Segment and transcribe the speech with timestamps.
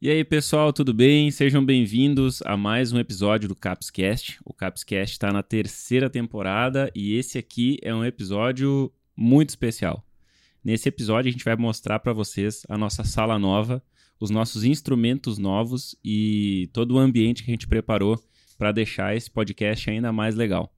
[0.00, 1.28] E aí, pessoal, tudo bem?
[1.28, 4.38] Sejam bem-vindos a mais um episódio do Capscast.
[4.44, 10.06] O Capscast está na terceira temporada e esse aqui é um episódio muito especial.
[10.62, 13.82] Nesse episódio, a gente vai mostrar para vocês a nossa sala nova,
[14.20, 18.22] os nossos instrumentos novos e todo o ambiente que a gente preparou
[18.56, 20.72] para deixar esse podcast ainda mais legal.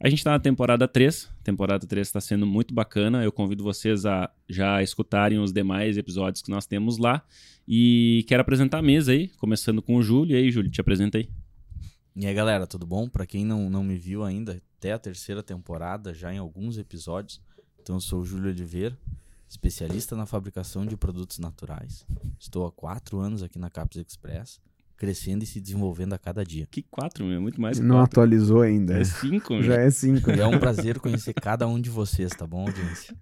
[0.00, 1.28] A gente está na temporada 3.
[1.40, 3.24] A temporada 3 está sendo muito bacana.
[3.24, 7.24] Eu convido vocês a já escutarem os demais episódios que nós temos lá.
[7.66, 10.36] E quero apresentar a mesa aí, começando com o Júlio.
[10.36, 11.28] E aí, Júlio, te apresenta aí.
[12.14, 13.08] E aí, galera, tudo bom?
[13.08, 17.40] Para quem não, não me viu ainda, até a terceira temporada, já em alguns episódios.
[17.80, 18.96] Então, eu sou o Júlio Oliveira,
[19.48, 22.06] especialista na fabricação de produtos naturais.
[22.38, 24.60] Estou há quatro anos aqui na Caps Express
[24.98, 26.66] crescendo e se desenvolvendo a cada dia.
[26.70, 28.20] Que quatro, meu, muito mais que Não quatro.
[28.20, 28.98] atualizou ainda.
[28.98, 29.62] É cinco, meu.
[29.62, 30.30] Já é cinco.
[30.30, 33.14] E é um prazer conhecer cada um de vocês, tá bom, audiência?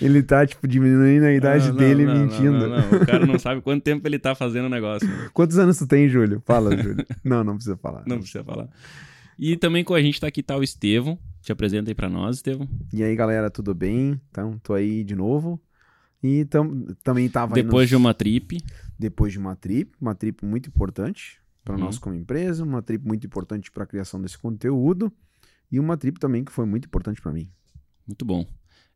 [0.00, 2.52] Ele tá, tipo, diminuindo a idade Não, não, dele e não, mentindo.
[2.52, 5.06] Não, não, O cara não sabe quanto tempo ele tá fazendo o negócio.
[5.08, 5.30] meu.
[5.32, 6.42] Quantos anos tu tem, Júlio?
[6.44, 7.04] Fala, Júlio.
[7.22, 8.02] não, não precisa falar.
[8.06, 8.68] Não precisa falar.
[9.38, 11.18] E também com a gente tá aqui tá o Estevão.
[11.42, 12.68] Te apresenta aí pra nós, Estevão.
[12.92, 14.20] E aí, galera, tudo bem?
[14.30, 15.60] Então, tô aí de novo.
[16.22, 18.58] E tam, também tava aí Depois nos- de uma trip.
[19.00, 21.80] Depois de uma trip, uma trip muito importante para Uhum.
[21.80, 25.10] nós como empresa, uma trip muito importante para a criação desse conteúdo
[25.72, 27.48] e uma trip também que foi muito importante para mim.
[28.06, 28.46] Muito bom.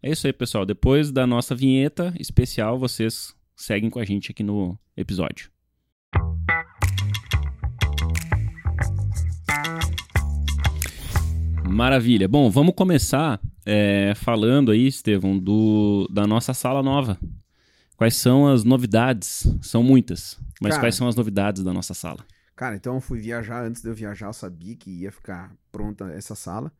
[0.03, 0.67] É isso aí, pessoal.
[0.67, 5.51] Depois da nossa vinheta especial, vocês seguem com a gente aqui no episódio.
[11.67, 12.29] Maravilha.
[12.29, 17.19] Bom, vamos começar é, falando aí, Estevão, do, da nossa sala nova.
[17.97, 19.47] Quais são as novidades?
[19.63, 20.83] São muitas, mas Cara.
[20.83, 22.25] quais são as novidades da nossa sala?
[22.57, 26.07] Cara, então eu fui viajar, antes de eu viajar eu sabia que ia ficar pronta
[26.13, 26.73] essa sala.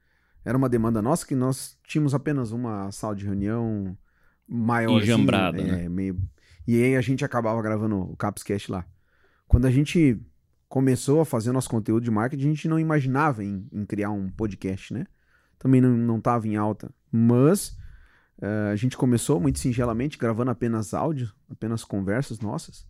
[0.45, 3.97] Era uma demanda nossa que nós tínhamos apenas uma sala de reunião
[4.47, 5.03] maior.
[5.03, 5.89] Enjambrada, é, né?
[5.89, 6.21] meio...
[6.67, 8.85] E aí a gente acabava gravando o Capscast lá.
[9.47, 10.21] Quando a gente
[10.69, 14.29] começou a fazer nosso conteúdo de marketing, a gente não imaginava em, em criar um
[14.29, 15.07] podcast, né?
[15.59, 16.91] Também não, não tava em alta.
[17.11, 17.77] Mas
[18.41, 22.87] eh, a gente começou muito singelamente gravando apenas áudio, apenas conversas nossas,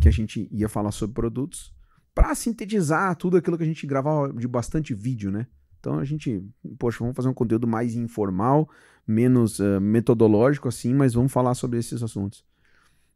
[0.00, 1.74] que a gente ia falar sobre produtos
[2.14, 5.46] para sintetizar tudo aquilo que a gente gravava de bastante vídeo, né?
[5.78, 6.44] Então a gente,
[6.78, 8.68] poxa, vamos fazer um conteúdo mais informal,
[9.06, 12.44] menos eh, metodológico assim, mas vamos falar sobre esses assuntos.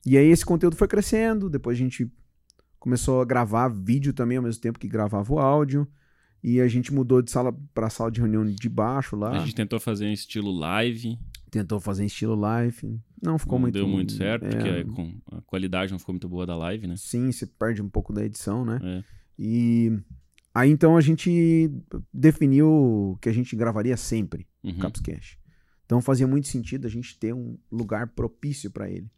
[0.06, 2.10] E aí esse conteúdo foi crescendo, depois a gente
[2.78, 5.86] começou a gravar vídeo também ao mesmo tempo que gravava o áudio,
[6.42, 9.54] e a gente mudou de sala para sala de reunião de baixo lá, A gente
[9.54, 11.18] tentou fazer um estilo live,
[11.54, 14.84] tentou fazer em estilo live, não ficou não muito deu muito certo, é, porque a,
[14.94, 16.94] com- a qualidade não ficou muito boa da live, né?
[16.96, 18.78] Sim, você perde um pouco da edição, né?
[18.82, 19.04] É.
[19.38, 19.98] E
[20.54, 21.70] aí então a gente
[22.12, 24.78] definiu que a gente gravaria sempre o Uhum.
[24.78, 25.38] Capscash.
[25.84, 29.10] Então fazia muito sentido a gente ter um lugar propício para ele.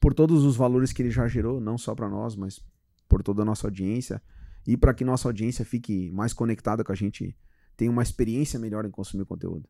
[0.00, 2.60] Por todos os valores que ele já gerou, não só para nós, mas
[3.08, 4.22] por toda a nossa audiência
[4.66, 7.36] e para que nossa audiência fique mais conectada com a gente,
[7.76, 9.68] tenha uma experiência melhor em consumir conteúdo.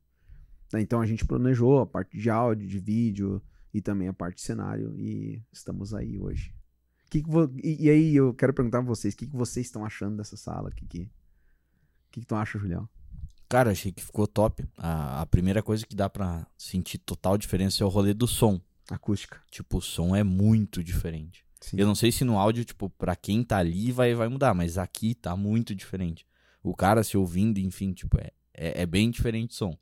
[0.72, 3.42] Né, Então a gente planejou a parte de áudio, de vídeo
[3.72, 6.54] e também a parte de cenário e estamos aí hoje.
[7.10, 9.66] Que que vo- e, e aí eu quero perguntar pra vocês, o que, que vocês
[9.66, 10.68] estão achando dessa sala?
[10.68, 11.10] O que, que,
[12.10, 12.88] que, que tu acha, Julião?
[13.48, 14.66] Cara, achei que ficou top.
[14.76, 18.60] A, a primeira coisa que dá pra sentir total diferença é o rolê do som.
[18.90, 19.40] Acústica.
[19.50, 21.44] Tipo, o som é muito diferente.
[21.60, 21.78] Sim.
[21.78, 24.76] Eu não sei se no áudio, tipo, pra quem tá ali vai, vai mudar, mas
[24.76, 26.26] aqui tá muito diferente.
[26.62, 29.78] O cara se ouvindo, enfim, tipo, é, é, é bem diferente o som.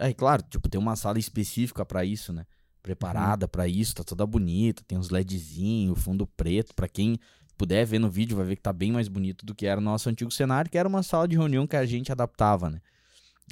[0.00, 2.46] É, claro, tipo, tem uma sala específica pra isso, né?
[2.82, 6.74] Preparada pra isso, tá toda bonita, tem uns LEDzinhos, fundo preto.
[6.74, 7.18] Pra quem
[7.58, 9.84] puder ver no vídeo, vai ver que tá bem mais bonito do que era o
[9.84, 12.80] nosso antigo cenário, que era uma sala de reunião que a gente adaptava, né?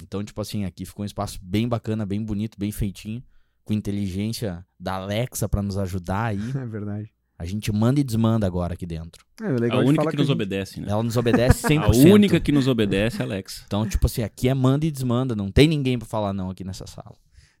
[0.01, 3.23] Então, tipo assim, aqui ficou um espaço bem bacana, bem bonito, bem feitinho,
[3.63, 6.39] com inteligência da Alexa pra nos ajudar aí.
[6.57, 7.11] É verdade.
[7.39, 9.25] A gente manda e desmanda agora aqui dentro.
[9.41, 10.87] É, A única que a nos gente- obedece, né?
[10.89, 11.79] Ela nos obedece 100%.
[12.11, 13.63] A única que nos obedece é a Alexa.
[13.65, 15.33] Então, tipo assim, aqui é manda e desmanda.
[15.35, 17.15] Não tem ninguém pra falar não aqui nessa sala.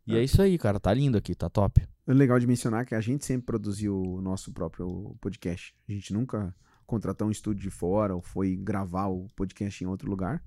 [0.05, 0.19] E Ah.
[0.19, 0.79] é isso aí, cara.
[0.81, 1.81] Tá lindo aqui, tá top.
[2.05, 5.73] O legal de mencionar é que a gente sempre produziu o nosso próprio podcast.
[5.87, 6.53] A gente nunca
[6.85, 10.43] contratou um estúdio de fora ou foi gravar o podcast em outro lugar,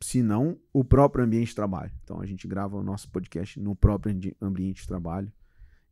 [0.00, 1.92] senão o próprio ambiente de trabalho.
[2.02, 5.30] Então a gente grava o nosso podcast no próprio ambi- ambiente de trabalho.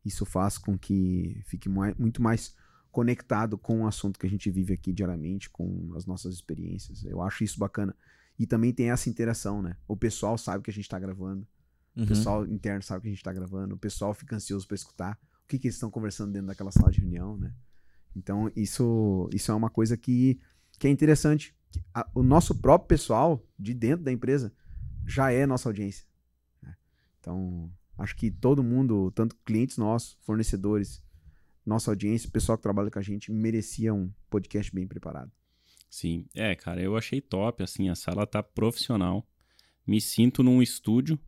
[0.03, 2.55] Isso faz com que fique mai- muito mais
[2.91, 7.03] conectado com o assunto que a gente vive aqui diariamente, com as nossas experiências.
[7.05, 7.95] Eu acho isso bacana.
[8.37, 9.77] E também tem essa interação, né?
[9.87, 11.47] O pessoal sabe que a gente tá gravando.
[11.95, 12.03] Uhum.
[12.03, 15.19] O pessoal interno sabe que a gente tá gravando, o pessoal fica ansioso pra escutar
[15.43, 17.53] o que, que eles estão conversando dentro daquela sala de reunião, né?
[18.15, 20.39] Então, isso, isso é uma coisa que,
[20.79, 21.55] que é interessante.
[21.93, 24.51] A- o nosso próprio pessoal de dentro da empresa
[25.05, 26.05] já é nossa audiência.
[26.61, 26.75] né?
[27.19, 27.71] Então,
[28.01, 31.01] acho que todo mundo, tanto clientes nossos, fornecedores,
[31.65, 35.31] nossa audiência, o pessoal que trabalha com a gente, merecia um podcast bem preparado.
[35.89, 36.25] Sim.
[36.33, 39.27] É, cara, eu achei top, assim, a sala tá profissional.
[39.85, 41.19] Me sinto num estúdio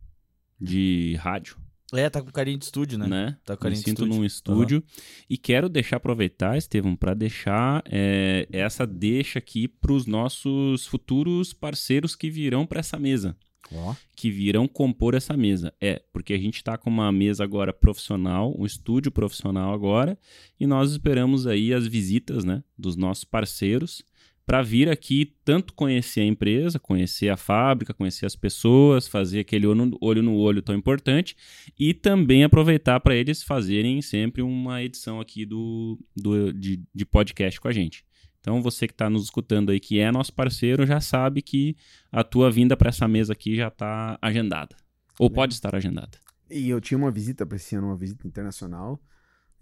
[0.60, 1.56] de rádio,
[1.92, 3.06] É, tá com carinho de estúdio, né?
[3.06, 3.38] né?
[3.44, 4.14] Tá com Me carinho de sinto estúdio.
[4.18, 4.82] num estúdio.
[5.30, 12.16] E quero deixar aproveitar, Estevam, para deixar é, essa deixa aqui pros nossos futuros parceiros
[12.16, 13.36] que virão para essa mesa.
[13.72, 13.94] Ó.
[14.14, 15.72] que virão compor essa mesa.
[15.80, 20.18] É, porque a gente está com uma mesa agora profissional, um estúdio profissional agora,
[20.58, 24.04] e nós esperamos aí as visitas, né, dos nossos parceiros
[24.46, 29.66] para vir aqui tanto conhecer a empresa, conhecer a fábrica, conhecer as pessoas, fazer aquele
[29.66, 31.34] olho no olho, no olho tão importante
[31.78, 37.60] e também aproveitar para eles fazerem sempre uma edição aqui do, do de, de podcast
[37.60, 38.04] com a gente.
[38.44, 41.74] Então você que está nos escutando aí, que é nosso parceiro, já sabe que
[42.12, 44.76] a tua vinda para essa mesa aqui já está agendada.
[45.18, 45.34] Ou Legal.
[45.36, 46.18] pode estar agendada.
[46.50, 49.00] E eu tinha uma visita para esse ano, uma visita internacional.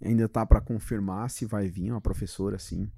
[0.03, 2.91] Ainda tá para confirmar se vai vir uma professora assim.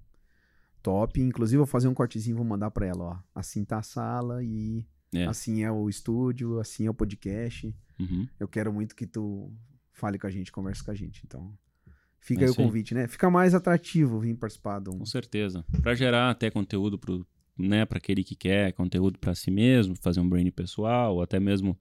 [0.82, 1.22] Top.
[1.22, 3.18] Inclusive, vou fazer um cortezinho e vou mandar para ela, ó.
[3.36, 4.84] Assim tá a sala e
[5.14, 5.26] É.
[5.26, 7.72] assim é o estúdio, assim é o podcast.
[8.00, 8.28] Uhum.
[8.40, 9.54] Eu quero muito que tu
[9.94, 11.22] fale com a gente, converse com a gente.
[11.26, 11.56] Então,
[12.26, 12.68] fica É aí o isso aí.
[12.68, 13.08] convite, né?
[13.08, 14.98] Fica mais atrativo vir participar de um.
[15.00, 15.64] Com certeza.
[15.82, 17.26] Para gerar até conteúdo pro,
[17.58, 21.40] né, para aquele que quer conteúdo para si mesmo, fazer um brand pessoal, ou até
[21.40, 21.78] mesmo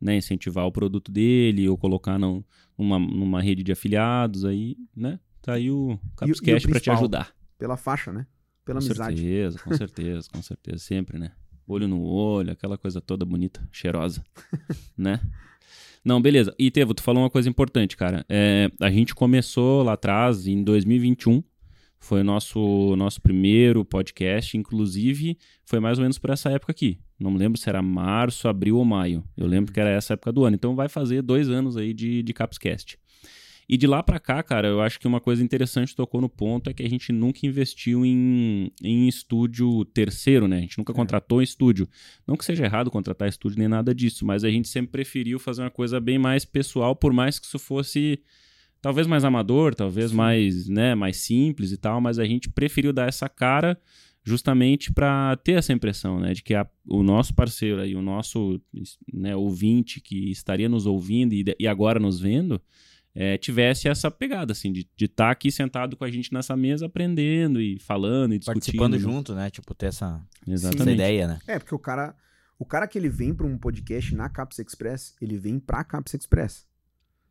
[0.00, 2.42] né, incentivar o produto dele ou colocar num-
[2.78, 5.18] numa, numa rede de afiliados aí, né?
[5.42, 7.34] Tá aí o Capscast para te ajudar.
[7.58, 8.26] Pela faixa, né?
[8.64, 9.16] Pela com amizade.
[9.16, 11.32] certeza, com certeza, com certeza, sempre, né?
[11.66, 14.22] Olho no olho, aquela coisa toda bonita, cheirosa,
[14.96, 15.20] né?
[16.08, 16.54] Não, beleza.
[16.58, 18.24] E Tevo, tu falou uma coisa importante, cara.
[18.30, 21.42] É, a gente começou lá atrás, em 2021,
[22.00, 26.98] foi o nosso, nosso primeiro podcast, inclusive foi mais ou menos por essa época aqui.
[27.20, 29.22] Não me lembro se era março, abril ou maio.
[29.36, 30.56] Eu lembro que era essa época do ano.
[30.56, 32.98] Então vai fazer dois anos aí de, de Capscast.
[33.68, 36.70] E de lá pra cá, cara, eu acho que uma coisa interessante tocou no ponto
[36.70, 40.56] é que a gente nunca investiu em, em estúdio terceiro, né?
[40.56, 41.86] A gente nunca contratou um estúdio.
[42.26, 45.62] Não que seja errado contratar estúdio nem nada disso, mas a gente sempre preferiu fazer
[45.62, 48.20] uma coisa bem mais pessoal, por mais que isso fosse
[48.80, 53.08] talvez mais amador, talvez mais, né, mais simples e tal, mas a gente preferiu dar
[53.08, 53.78] essa cara
[54.24, 58.60] justamente para ter essa impressão, né, de que a- o nosso parceiro aí, o nosso
[59.12, 62.60] né, ouvinte que estaria nos ouvindo e, e agora nos vendo,
[63.20, 67.60] é, tivesse essa pegada, assim, de estar aqui sentado com a gente nessa mesa aprendendo
[67.60, 68.60] e falando e discutindo.
[68.62, 69.50] Participando junto, né?
[69.50, 71.40] Tipo, ter essa, essa ideia, né?
[71.48, 72.14] É, porque o cara,
[72.56, 76.14] o cara que ele vem para um podcast na Caps Express, ele vem pra Caps
[76.14, 76.64] Express.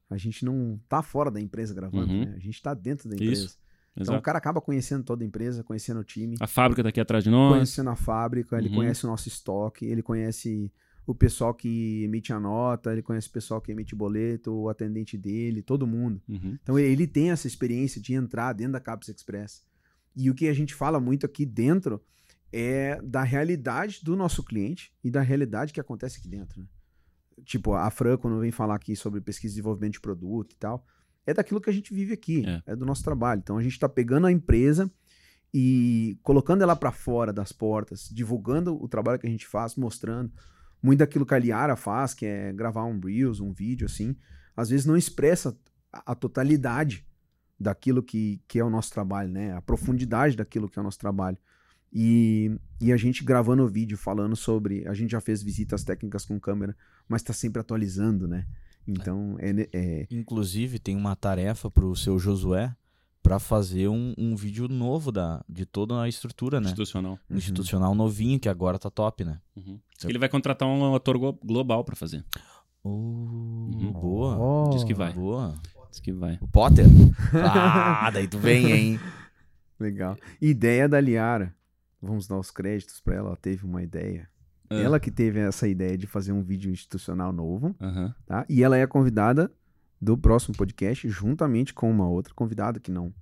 [0.09, 2.25] A gente não tá fora da empresa gravando, Uhum.
[2.25, 2.33] né?
[2.35, 3.55] A gente tá dentro da Isso, empresa.
[3.93, 4.19] Então Exato.
[4.19, 7.23] o cara acaba conhecendo toda a empresa, conhecendo o time, A fábrica tá aqui atrás
[7.23, 7.53] de nós.
[7.53, 8.75] conhecendo a fábrica, ele Uhum.
[8.75, 10.69] conhece o nosso estoque, ele conhece
[11.07, 15.17] o pessoal que emite a nota, ele conhece o pessoal que emite boleto, o atendente
[15.17, 16.21] dele, todo mundo.
[16.27, 16.57] Uhum.
[16.61, 19.63] Então ele tem essa experiência de entrar dentro da Caps Express.
[20.13, 22.03] E o que a gente fala muito aqui dentro
[22.51, 26.59] é da realidade do nosso cliente e da realidade que acontece aqui dentro.
[26.61, 26.67] né?
[27.45, 30.85] Tipo, a Fran, quando vem falar aqui sobre pesquisa e desenvolvimento de produto e tal,
[31.25, 32.63] é daquilo que a gente vive aqui, É.
[32.73, 33.39] é, do nosso trabalho.
[33.39, 34.91] Então a gente está pegando a empresa
[35.53, 40.31] e colocando ela para fora das portas, divulgando o trabalho que a gente faz, mostrando
[40.81, 44.15] muito daquilo que a Liara faz, que é gravar um Reels, um vídeo assim,
[44.55, 45.57] às vezes não expressa
[45.91, 47.05] a, totalidade
[47.59, 49.53] daquilo que, que é o nosso trabalho, né?
[49.53, 51.37] A profundidade daquilo que é o nosso trabalho.
[51.91, 54.87] E, e a gente gravando o vídeo falando sobre.
[54.87, 56.75] A gente já fez visitas técnicas com câmera,
[57.07, 58.45] mas está sempre atualizando, né?
[58.87, 62.75] Então, é, ne- é, Inclusive, tem uma tarefa pro seu Josué
[63.27, 66.67] pra fazer um, um vídeo novo da, de toda a estrutura, né?
[66.67, 67.19] Institucional.
[67.29, 67.35] Uhum.
[67.37, 69.41] Institucional novinho, que agora tá top, né?
[69.53, 69.77] Uhum.
[70.05, 72.23] Ele vai contratar um ator glo- global pra fazer.
[72.85, 74.37] Uh, Boa.
[74.37, 75.11] Ó, Diz que vai.
[75.11, 75.55] Boa.
[75.91, 76.37] Diz que vai.
[76.39, 76.85] O Potter?
[77.43, 78.99] ah, daí tu vem, hein?
[79.77, 80.15] Legal.
[80.41, 81.53] Ideia da Liara.
[82.01, 83.27] Vamos dar os créditos para ela.
[83.29, 84.29] Ela teve uma ideia.
[84.69, 84.75] Ah.
[84.75, 87.75] Ela que teve essa ideia de fazer um vídeo institucional novo.
[88.25, 88.45] Tá?
[88.47, 89.51] E ela é convidada
[89.99, 93.13] do próximo podcast, juntamente com uma outra convidada que não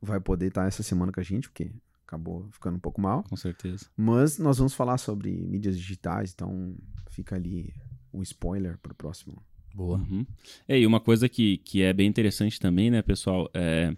[0.00, 1.70] vai poder estar essa semana com a gente, porque
[2.06, 3.22] acabou ficando um pouco mal.
[3.24, 3.86] Com certeza.
[3.96, 6.74] Mas nós vamos falar sobre mídias digitais, então
[7.10, 7.72] fica ali
[8.12, 9.42] um spoiler para o próximo.
[9.74, 9.98] Boa.
[9.98, 10.26] Uhum.
[10.68, 13.48] É, e uma coisa que, que é bem interessante também, né, pessoal?
[13.54, 13.96] É,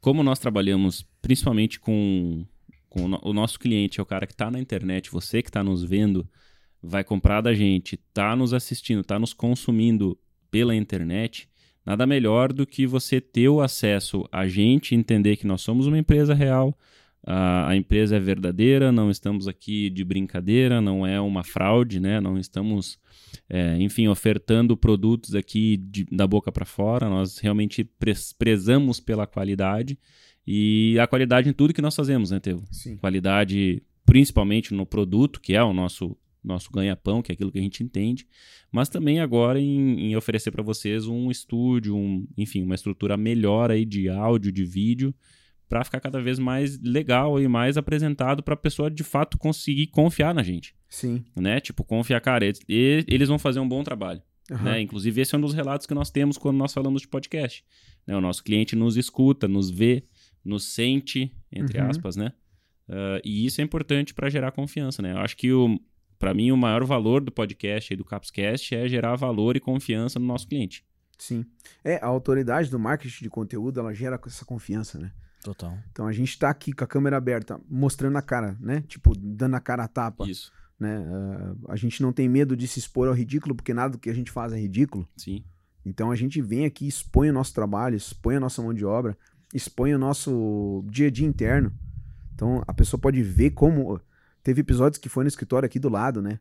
[0.00, 2.46] como nós trabalhamos principalmente com,
[2.88, 5.48] com o no- o nosso cliente, é o cara que está na internet, você que
[5.48, 6.28] está nos vendo,
[6.80, 10.16] vai comprar da gente, está nos assistindo, está nos consumindo
[10.52, 11.47] pela internet,
[11.88, 15.96] nada melhor do que você ter o acesso a gente, entender que nós somos uma
[15.96, 16.76] empresa real,
[17.24, 22.20] a, empresa é verdadeira, não estamos aqui de brincadeira, não é uma fraude, né?
[22.20, 22.98] Não estamos,
[23.48, 27.08] é, enfim, ofertando produtos aqui de, da boca para fora.
[27.08, 27.88] Nós realmente
[28.38, 29.98] prezamos pela qualidade
[30.46, 32.62] e a qualidade em tudo que nós fazemos, né, Teu?
[32.70, 32.98] Sim.
[32.98, 37.62] Qualidade principalmente no produto, que é o nosso nosso ganha-pão, que é aquilo que a
[37.62, 38.26] gente entende,
[38.70, 43.70] mas também agora em, em oferecer para vocês um estúdio, um, enfim, uma estrutura melhor
[43.70, 45.14] aí de áudio, de vídeo,
[45.68, 49.88] para ficar cada vez mais legal e mais apresentado para a pessoa de fato conseguir
[49.88, 50.74] confiar na gente.
[50.88, 51.22] Sim.
[51.36, 51.60] Né?
[51.60, 54.22] Tipo, confiar, cara, eles, eles vão fazer um bom trabalho.
[54.50, 54.64] Aham.
[54.64, 54.80] Né?
[54.80, 57.62] Inclusive, esse é um dos relatos que nós temos quando nós falamos de podcast.
[58.06, 58.16] Né?
[58.16, 60.04] O nosso cliente nos escuta, nos vê,
[60.42, 61.90] nos sente, entre Uhum.
[61.90, 62.32] aspas, né?
[62.88, 65.12] Ah, e isso é importante para gerar confiança, né?
[65.12, 65.48] Eu acho que,
[66.18, 70.18] para mim, o maior valor do podcast e do Capscast é gerar valor e confiança
[70.18, 70.84] no nosso cliente.
[71.18, 71.44] Sim.
[71.84, 75.12] É, a autoridade do marketing de conteúdo, ela gera essa confiança, né?
[75.42, 75.76] Total.
[75.90, 78.82] Então a gente tá aqui com a câmera aberta, mostrando a cara, né?
[78.86, 81.04] Tipo, dando a cara a tapa, Isso, né?
[81.08, 84.10] Ah, a gente não tem medo de se expor ao ridículo, porque nada do que
[84.10, 85.08] a gente faz é ridículo.
[85.16, 85.44] sim.
[85.84, 89.16] Então a gente vem aqui, expõe o nosso trabalho, expõe a nossa mão de obra,
[89.54, 91.72] expõe o nosso dia a dia interno.
[92.34, 93.98] Então a pessoa pode ver como.
[94.48, 96.40] Teve episódios que foi no escritório aqui do lado, né?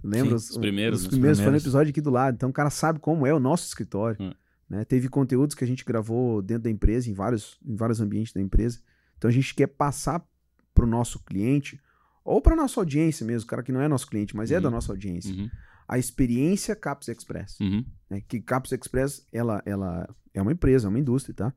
[0.00, 0.38] Lembra?
[0.38, 1.10] Sim, os primeiros, Os né?
[1.10, 1.62] primeiros foi no primeiros.
[1.64, 2.34] episódio aqui do lado.
[2.36, 4.16] Então o cara sabe como é o nosso escritório.
[4.20, 4.32] Hum.
[4.70, 4.84] Né?
[4.84, 8.40] Teve conteúdos que a gente gravou dentro da empresa, em vários, em vários ambientes da
[8.40, 8.78] empresa.
[9.18, 10.24] Então a gente quer passar
[10.72, 11.80] pro nosso cliente,
[12.24, 14.62] ou para nossa audiência mesmo, o cara que não é nosso cliente, mas é Uhum.
[14.62, 15.50] da nossa audiência, Uhum,
[15.88, 18.22] a experiência Caps Express uhum, né?
[18.28, 21.52] Que Caps Express, ela, ela é uma empresa, é uma indústria, tá?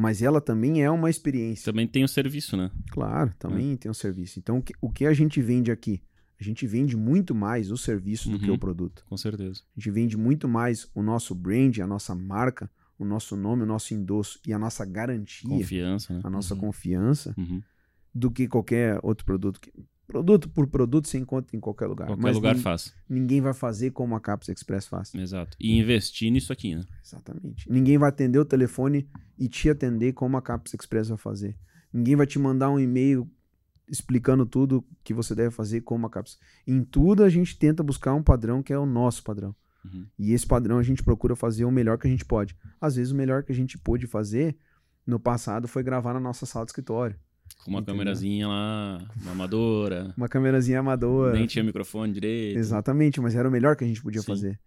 [0.00, 1.64] Mas ela também é uma experiência.
[1.64, 2.70] Também tem o serviço, né?
[2.92, 4.38] Claro, também tem um serviço.
[4.38, 4.62] Então, o
[4.92, 6.00] que, o a gente vende aqui?
[6.40, 8.54] A gente vende muito mais o serviço do que Uhum.
[8.54, 9.04] o produto.
[9.08, 9.60] Com certeza.
[9.76, 13.66] A gente vende muito mais o nosso brand, a nossa marca, o nosso nome, o
[13.66, 16.20] nosso endosso e a nossa garantia, Confiança, né?
[16.22, 16.60] a nossa Uhum.
[16.60, 17.60] confiança, Uhum.
[18.14, 19.60] do que qualquer outro produto.
[20.08, 22.06] Produto por produto você encontra em qualquer lugar.
[22.06, 22.94] Qualquer lugar faz.
[23.06, 25.14] ninguém vai fazer como a Caps Express faz.
[25.14, 25.54] Exato.
[25.60, 26.82] E investir nisso aqui, né?
[27.04, 27.70] Exatamente.
[27.70, 29.06] Ninguém vai atender o telefone
[29.38, 31.58] e te atender como a Caps Express vai fazer.
[31.92, 33.30] Ninguém vai te mandar um e-mail
[33.86, 36.38] explicando tudo que você deve fazer como a Caps.
[36.66, 39.54] Em tudo a gente tenta buscar um padrão que é o nosso padrão.
[39.84, 40.06] Uhum.
[40.18, 42.56] E esse padrão a gente procura fazer o melhor que a gente pode.
[42.80, 44.56] Às vezes o melhor que a gente pôde fazer
[45.06, 47.14] no passado foi gravar na nossa sala de escritório.
[47.64, 47.94] Com uma Entendeu?
[47.94, 51.32] câmerazinha lá, uma amadora, Uma câmerazinha amadora.
[51.34, 52.58] nem tinha microfone direito.
[52.58, 54.26] Exatamente, mas era o melhor que a gente podia Sim.
[54.26, 54.60] fazer.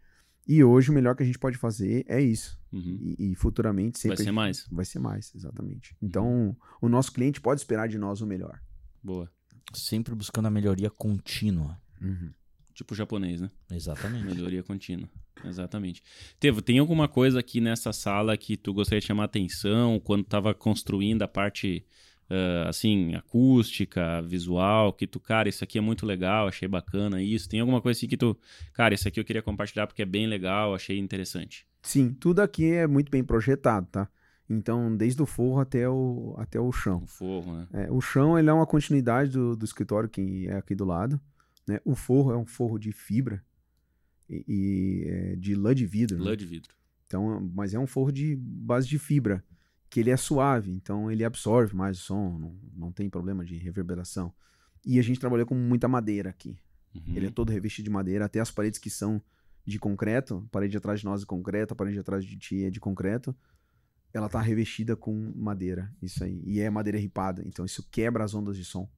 [0.48, 2.60] E hoje o melhor que a gente pode fazer é isso.
[2.72, 2.82] Uhum.
[3.20, 4.68] E, e futuramente sempre Vai ser mais.
[4.72, 5.96] Vai ser mais, exatamente.
[6.02, 8.60] Então, o nosso cliente pode esperar de nós o melhor.
[9.04, 9.30] Boa.
[9.74, 11.80] Sempre buscando a melhoria contínua.
[12.74, 13.50] Tipo japonês, né?
[13.72, 14.26] Exatamente.
[14.26, 15.08] Melhoria contínua.
[15.46, 16.02] Exatamente.
[16.40, 20.54] Tevo, tem alguma coisa aqui nessa sala que tu gostaria de chamar atenção quando tava
[20.54, 21.86] construindo a parte,
[22.32, 27.50] ah, assim, acústica, visual, que tu, cara, isso aqui é muito legal, achei bacana isso.
[27.50, 28.38] Tem alguma coisa assim que tu,
[28.74, 31.68] cara, isso aqui eu queria compartilhar porque é bem legal, achei interessante.
[31.82, 34.08] Sim, tudo aqui é muito bem projetado, tá?
[34.50, 37.02] Então, desde o forro até o, até o chão.
[37.04, 37.68] O forro, né?
[37.74, 41.20] É, o chão ele é uma continuidade do, do escritório que é aqui do lado.
[41.68, 41.80] Né?
[41.86, 43.44] O forro é um forro de fibra
[44.30, 46.18] e, e, é, de lã de vidro.
[46.18, 46.24] né?
[46.26, 46.74] Lã de vidro.
[47.08, 49.44] Então, mas é um forro de base de fibra,
[49.92, 53.58] que ele é suave, então ele absorve mais o som, não, não tem problema de
[53.58, 54.34] reverberação.
[54.86, 56.58] E a gente trabalhou com muita madeira aqui.
[56.96, 57.14] Uhum.
[57.14, 59.22] Ele é todo revestido de madeira, até as paredes que são
[59.66, 62.70] de concreto, a parede atrás de nós é concreto, a parede atrás de ti é
[62.70, 63.36] de concreto,
[64.14, 66.42] ela tá revestida com madeira, isso aí.
[66.46, 68.90] E é madeira ripada, então isso quebra as ondas de som.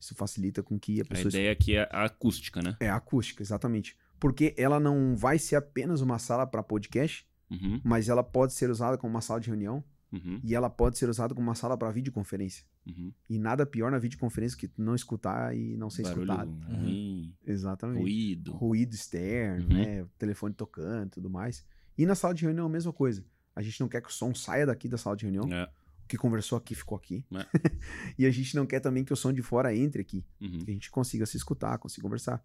[0.00, 2.74] Isso facilita com que a A pessoa ideia aqui é a acústica, né?
[2.80, 3.98] é a acústica, exatamente.
[4.18, 8.70] Porque ela não vai ser apenas uma sala para podcast, Uhum, mas ela pode ser
[8.70, 11.76] usada como uma sala de reunião uhum, e ela pode ser usada como uma sala
[11.76, 12.64] para videoconferência.
[12.86, 13.12] uhum.
[13.28, 16.50] E nada pior na videoconferência que tu não escutar e não ser Barulho escutado.
[16.66, 18.00] ruim, Exatamente.
[18.00, 18.52] ruído.
[18.52, 19.76] Ruído externo, Uhum.
[19.84, 20.06] né?
[20.18, 21.64] Telefone tocando e tudo mais.
[21.96, 23.24] E na sala de reunião a mesma coisa.
[23.54, 25.52] A gente não quer que o som saia daqui da sala de reunião.
[25.52, 25.64] É,
[26.04, 27.24] O que conversou aqui ficou aqui.
[27.32, 27.44] É.
[28.18, 30.24] e a gente não quer também que o som de fora entre aqui.
[30.40, 30.60] uhum.
[30.60, 32.42] Que a gente consiga se escutar, consiga conversar.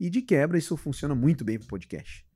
[0.00, 2.26] E de quebra, isso funciona muito bem pro podcast.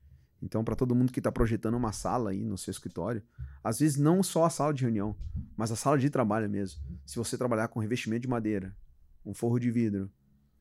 [0.43, 3.23] Então, para todo mundo que está projetando uma sala aí no seu escritório,
[3.63, 5.17] às vezes não só a sala de reunião,
[5.57, 6.81] mas a sala de trabalho mesmo.
[7.05, 8.77] Se você trabalhar com revestimento de madeira,
[9.25, 10.11] um forro de vidro,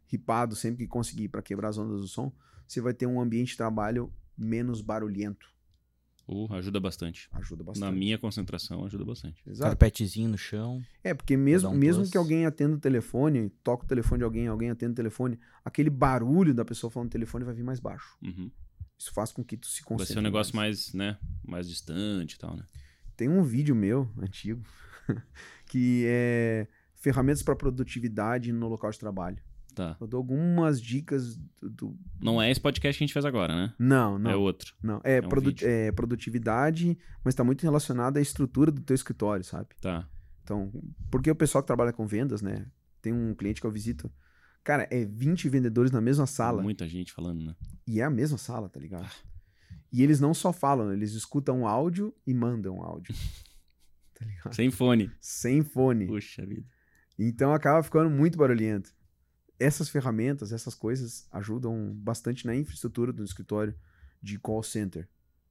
[0.07, 2.31] ripado sempre que conseguir para quebrar as ondas do som,
[2.67, 5.47] você vai ter um ambiente de trabalho menos barulhento.
[6.27, 7.29] Uh, ajuda bastante.
[7.31, 7.85] Ajuda bastante.
[7.85, 9.41] Na minha concentração, ajuda bastante.
[9.47, 9.69] Exato.
[9.69, 10.83] Carpetezinho no chão.
[11.01, 12.11] É, porque mesmo, um mesmo plus.
[12.11, 15.89] que alguém atenda o telefone, toca o telefone de alguém, alguém atenda o telefone, aquele
[15.89, 18.17] barulho da pessoa falando no telefone vai vir mais baixo.
[18.21, 18.51] Uhum.
[18.97, 20.13] Isso faz com que tu se Vai concentre.
[20.13, 21.17] ser um negócio mais, né?
[21.45, 22.63] Mais distante e tal, né?
[23.15, 24.63] Tem um vídeo meu, antigo,
[25.65, 29.37] que é ferramentas para produtividade no local de trabalho.
[29.75, 29.95] Tá.
[30.01, 31.69] Eu dou algumas dicas do.
[31.69, 33.73] do- Não é esse podcast que a gente fez agora, né?
[33.77, 34.31] Não, não.
[34.31, 34.73] É outro.
[34.81, 35.67] Não, é, um produ- vídeo.
[35.67, 39.69] é produtividade, mas está muito relacionado à estrutura do teu escritório, sabe?
[39.79, 40.07] Tá.
[40.43, 40.71] Então,
[41.11, 42.65] porque o pessoal que trabalha com vendas, né?
[43.01, 44.11] Tem um cliente que eu visito.
[44.67, 46.61] Cara, é 20 vendedores na mesma sala.
[46.61, 47.55] Muita gente falando, né?
[47.87, 49.09] E é a mesma sala, tá ligado?
[49.93, 53.15] E eles não só falam, eles escutam áudio e mandam áudio.
[54.13, 54.53] tá ligado?
[54.53, 55.09] Sem fone.
[55.21, 56.07] Sem fone.
[56.07, 56.67] Puxa vida.
[57.17, 58.93] Então acaba ficando muito barulhento.
[59.57, 63.73] Essas ferramentas, essas coisas ajudam bastante na infraestrutura do escritório
[64.21, 65.07] de call center.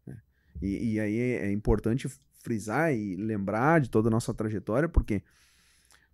[0.06, 0.20] né?
[0.60, 2.06] E, e aí é, é importante
[2.42, 5.22] frisar e lembrar de toda a nossa trajetória, porque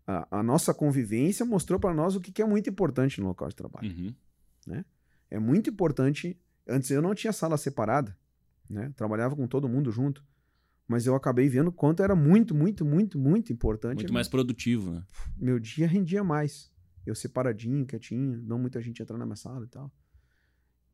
[0.07, 3.49] a, a nossa convivência mostrou para nós o que, que é muito importante no local
[3.49, 3.91] de trabalho.
[3.91, 4.85] Uhum.
[5.31, 6.39] É muito importante.
[6.69, 8.17] Antes eu não tinha sala separada,
[8.69, 8.93] né?
[8.97, 10.25] Trabalhava com todo mundo junto.
[10.87, 13.99] Mas eu acabei vendo quanto era muito, muito, muito, muito importante.
[13.99, 15.05] Muito mais produtivo, né?
[15.37, 16.71] Meu dia rendia mais.
[17.07, 19.91] Eu separadinho, quietinho, não muita gente entrando na minha sala e tal.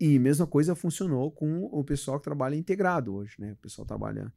[0.00, 3.52] E mesma coisa funcionou com o pessoal que trabalha integrado hoje, né?
[3.52, 4.32] O pessoal trabalha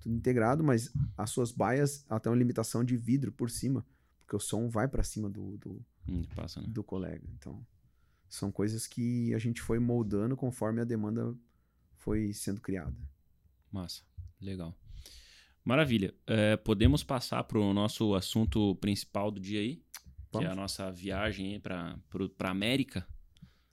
[0.00, 3.84] tudo integrado, mas as suas baias tem uma limitação de vidro por cima,
[4.26, 6.66] porque o som vai para cima do, do, Hum, passa, né?
[6.68, 7.24] do colega.
[7.38, 7.64] Então,
[8.28, 11.32] são coisas que a gente foi moldando conforme a demanda
[11.94, 12.94] foi sendo criada.
[13.70, 14.02] Massa.
[14.40, 14.76] Legal.
[15.64, 16.12] Maravilha.
[16.26, 19.76] É, podemos passar para o nosso assunto principal do dia aí?
[20.30, 20.52] Que é Vamos?
[20.52, 21.96] a nossa viagem para
[22.40, 23.06] a América.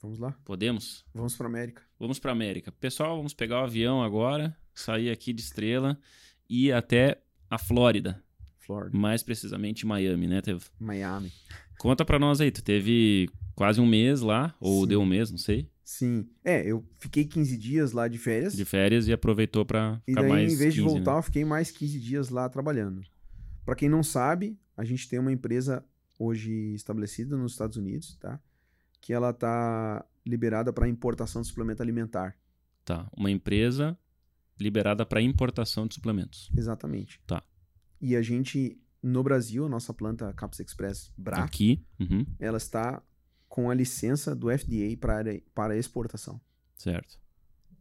[0.02, 0.32] Vamos lá?
[0.44, 1.04] Podemos?
[1.14, 1.82] Vamos para América.
[2.00, 2.72] Vamos para América.
[2.72, 6.00] Pessoal, vamos pegar o avião agora, sair aqui de Estrela
[6.50, 8.24] e ir até a Flórida,
[8.66, 10.64] Florida, mais precisamente Miami, né, Tev?
[10.80, 11.32] Miami.
[11.80, 14.88] Conta pra nós aí, tu teve quase um mês lá, ou Sim.
[14.88, 16.28] deu um mês, não sei, Sim.
[16.44, 18.56] É, eu fiquei 15 dias lá de férias.
[18.56, 21.18] de férias e aproveitou pra E ficar daí, mais em vez de 15, voltar, né?
[21.20, 23.02] eu fiquei mais 15 dias lá trabalhando.
[23.66, 25.86] Pra quem não sabe, a gente tem uma empresa
[26.18, 28.40] hoje estabelecida nos Estados Unidos, tá?
[29.02, 32.36] Que ela tá liberada para importação de suplemento alimentar.
[32.86, 33.98] Tá, uma empresa
[34.60, 36.50] liberada pra importação de suplementos.
[36.58, 37.20] Exatamente.
[37.28, 37.44] Tá.
[38.04, 43.02] E a gente, no Brasil, a nossa planta Caps Express Bra, Aqui, uhum, ela está
[43.48, 45.24] com a licença do FDA para,
[45.56, 46.42] para exportação.
[46.76, 47.18] certo,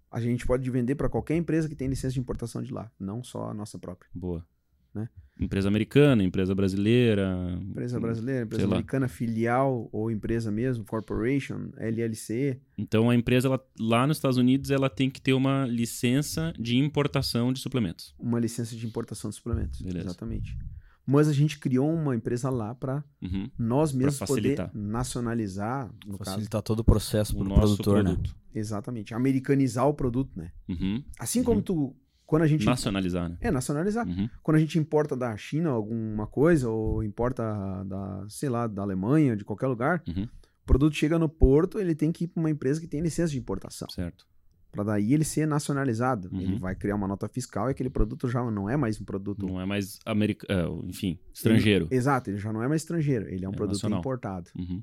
[0.08, 3.24] A gente pode vender para qualquer empresa que tem licença de importação de lá, não
[3.24, 4.08] só a nossa própria.
[4.14, 4.46] boa.
[4.94, 5.08] Né?
[5.42, 7.58] Empresa americana, empresa brasileira.
[7.60, 8.76] Empresa brasileira, empresa sei lá.
[8.76, 12.60] americana, filial ou empresa mesmo, corporation, LLC.
[12.78, 16.76] Então a empresa ela- lá nos Estados Unidos ela tem que ter uma licença de
[16.76, 18.14] importação de suplementos.
[18.18, 19.80] uma licença de importação de suplementos.
[19.82, 20.06] Beleza.
[20.08, 20.56] Exatamente.
[21.04, 23.50] Mas a gente criou uma empresa lá para Uhum.
[23.58, 24.70] nós mesmos poder facilitar.
[24.72, 26.30] nacionalizar, no caso.
[26.30, 28.10] Facilitar todo o processo O pro nosso produtor, né?
[28.10, 28.36] produto.
[28.54, 29.14] Exatamente.
[29.14, 30.52] Americanizar o produto, né?
[30.68, 31.02] Uhum.
[31.18, 31.96] Assim como tu.
[32.32, 32.64] Quando a gente.
[32.64, 33.36] Nacionalizar, né?
[33.42, 34.08] É, nacionalizar.
[34.08, 34.26] Uhum.
[34.42, 37.42] Quando a gente importa da China alguma coisa, ou importa
[37.84, 40.24] da, sei lá, da Alemanha, de qualquer lugar, Uhum.
[40.24, 43.32] o produto chega no porto, ele tem que ir para uma empresa que tem licença
[43.32, 43.86] de importação.
[43.90, 44.26] Certo.
[44.70, 46.30] Para daí ele ser nacionalizado.
[46.32, 46.40] Uhum.
[46.40, 49.46] Ele vai criar uma nota fiscal e aquele produto já não é mais um produto.
[49.46, 51.86] Não é mais americano, enfim, estrangeiro.
[51.90, 53.98] Exato, ele já não é mais estrangeiro, ele é um É produto nacional.
[54.00, 54.48] importado.
[54.56, 54.82] Uhum.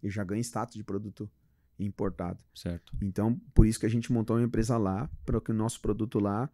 [0.00, 1.28] Ele já ganha status de produto
[1.80, 2.38] importado.
[2.54, 2.92] Certo.
[3.02, 6.20] Então, por isso que a gente montou uma empresa lá, para que o nosso produto
[6.20, 6.48] lá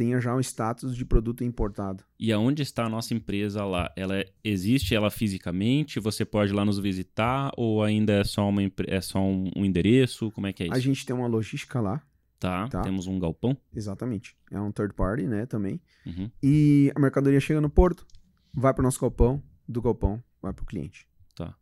[0.00, 2.02] tenha já um status de produto importado.
[2.18, 3.92] E aonde está a nossa empresa lá?
[3.94, 6.00] Ela é- existe ela fisicamente?
[6.00, 9.62] Você pode ir lá nos visitar ou ainda é só uma é só um, um
[9.64, 10.30] endereço?
[10.30, 10.74] Como é que é isso?
[10.74, 12.02] A gente tem uma logística lá,
[12.38, 12.80] Tá, Tá.
[12.80, 13.54] temos um galpão.
[13.74, 14.34] exatamente.
[14.50, 15.78] É um third party, né, também.
[16.06, 16.30] Uhum.
[16.42, 18.06] E a mercadoria chega no porto,
[18.54, 21.06] vai para o nosso galpão, do galpão vai para o cliente.
[21.36, 21.54] Tá.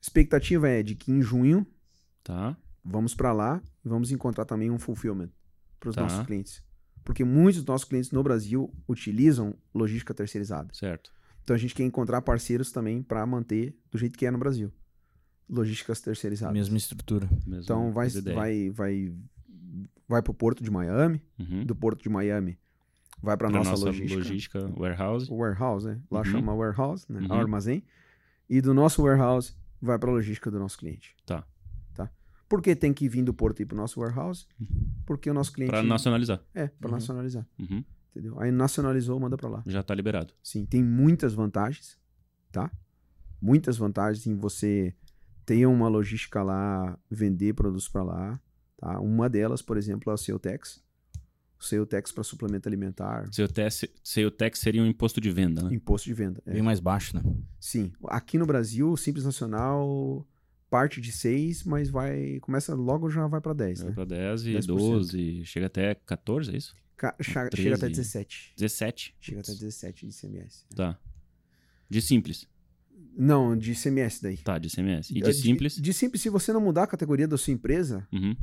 [0.00, 1.64] Expectativa é de que em junho
[2.24, 2.56] Tá.
[2.84, 5.30] vamos para lá e vamos encontrar também um fulfillment
[5.78, 6.02] para os Tá.
[6.02, 6.60] nossos clientes.
[7.04, 10.72] Porque muitos dos nossos clientes no Brasil utilizam logística terceirizada.
[10.72, 11.10] Certo.
[11.42, 14.72] Então a gente quer encontrar parceiros também para manter do jeito que é no Brasil.
[15.48, 16.54] Logísticas terceirizadas.
[16.54, 17.28] Mesma estrutura.
[17.46, 18.36] Mesmo, Então vai, mesma ideia.
[18.36, 19.12] vai, vai,
[20.08, 21.64] vai pro porto de Miami, Uhum.
[21.64, 22.58] do porto de Miami
[23.22, 25.30] vai para nossa, nossa logística, logística warehouse.
[25.30, 26.00] o warehouse, né?
[26.10, 26.24] Lá Uhum.
[26.24, 27.20] chama warehouse, né?
[27.20, 27.32] Uhum.
[27.34, 27.84] Armazém.
[28.48, 31.14] E do nosso warehouse vai para a logística do nosso cliente.
[31.26, 31.44] Tá.
[32.52, 34.44] Por que tem que vir do porto e ir pro nosso warehouse?
[35.06, 36.38] Porque o nosso cliente Pra nacionalizar.
[36.52, 36.94] é para Uhum.
[36.96, 37.82] nacionalizar, Uhum.
[38.10, 38.38] entendeu?
[38.38, 39.62] Aí nacionalizou, manda para lá.
[39.66, 40.34] Já tá liberado.
[40.42, 41.98] Sim, tem muitas vantagens,
[42.50, 42.70] tá?
[43.40, 44.94] Muitas vantagens em você
[45.46, 48.40] ter uma logística lá, vender produtos para lá,
[48.76, 49.00] tá?
[49.00, 50.84] Uma delas, por exemplo, é o Ceotex.
[51.58, 53.30] O Ceotex para suplemento alimentar,
[54.36, 55.74] tax seria um imposto de venda, né?
[55.74, 56.42] imposto de venda.
[56.44, 56.52] é.
[56.52, 57.22] Bem mais baixo, né?
[57.58, 60.26] Sim, aqui no Brasil, o Simples Nacional
[60.72, 63.94] parte de 6, mas vai começa logo já vai para 10, Vai né?
[63.94, 64.66] pra 10 e 10%.
[64.66, 66.74] 12, chega até 14, é isso?
[66.96, 67.62] Ca- cha- 13.
[67.62, 68.52] Chega até 17.
[68.56, 69.14] 17.
[69.20, 70.64] Chega até 17 de ICMS.
[70.74, 70.98] Tá.
[71.90, 72.46] De simples.
[73.14, 74.38] Não, de CMS daí.
[74.38, 75.10] Tá, de CMS.
[75.12, 75.76] E É, de simples?
[75.76, 78.34] De, simples, se você não mudar a categoria da sua empresa, Uhum.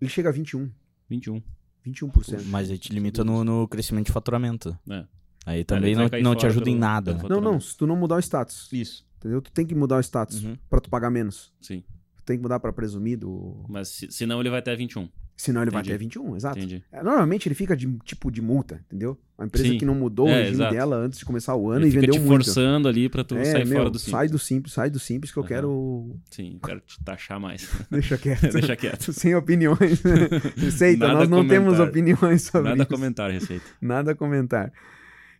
[0.00, 0.70] ele chega a 21.
[1.10, 1.42] 21.
[1.86, 2.44] 21%.
[2.46, 4.76] Mas aí te limita no, no crescimento de faturamento.
[4.90, 5.04] É.
[5.44, 7.14] Aí também não, cair não te ajuda em pelo- nada.
[7.14, 7.34] pelo né?
[7.34, 9.05] Não, não, se tu não mudar o status, Isso.
[9.26, 9.42] Entendeu?
[9.42, 10.56] Tu tem que mudar o status Uhum.
[10.70, 11.52] pra tu pagar menos.
[11.60, 11.82] Sim.
[12.16, 15.08] Tu tem que mudar pra presumido, Mas se, senão ele vai até 21.
[15.36, 15.92] senão ele vai Entendi.
[15.92, 16.58] até 21, exato.
[16.58, 16.82] Entendi.
[16.90, 19.16] É, normalmente ele fica de tipo de multa, entendeu?
[19.38, 19.76] A empresa Sim.
[19.78, 20.74] que não mudou É, o regime exato.
[20.74, 22.26] dela antes de começar o ano ele e vendeu muito.
[22.44, 24.10] forçando ali pra tu é, sair meu, fora do simples.
[24.10, 26.16] sai do simples, sai do simples que eu quero.
[26.30, 27.68] Sim, quero te taxar mais.
[27.90, 28.48] Deixa quieto.
[28.50, 29.12] Deixa quieto.
[29.12, 30.02] Sem opiniões.
[30.56, 31.88] Receita, Nada nós não temos comentar.
[31.88, 32.90] opiniões sobre Nada a isso.
[32.94, 33.64] comentar, Receita.
[33.80, 34.72] Nada a comentar.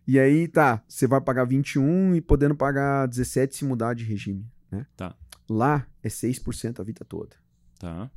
[0.07, 4.45] E aí, tá, você vai pagar 21 e podendo pagar 17 se mudar de regime,
[4.71, 4.85] né?
[4.95, 5.15] Tá.
[5.49, 7.35] Lá é 6% a vida toda.
[7.77, 8.09] Tá.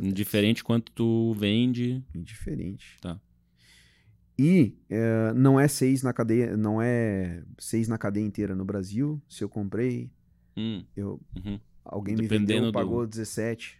[0.00, 2.02] Indiferente quanto tu vende.
[2.14, 2.96] indiferente.
[3.00, 3.20] Tá.
[4.38, 9.20] E é, não é 6 na cadeia, não é 6 na cadeia inteira no Brasil.
[9.28, 10.10] Se eu comprei,
[10.56, 11.58] Hum, eu, uhum.
[11.84, 13.78] alguém me Dependendo vendeu, do- pagou 17.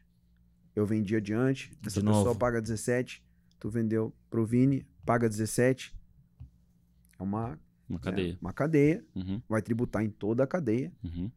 [0.76, 1.72] Eu vendi adiante.
[1.86, 3.22] Essa pessoa paga 17.
[3.60, 5.94] Tu vendeu pro Vini, paga 17.
[7.24, 7.58] Uma,
[7.88, 8.38] Uma é cadeia.
[8.40, 9.04] uma cadeia.
[9.14, 10.92] Uhum, Vai tributar em toda a cadeia.
[11.02, 11.30] uhum.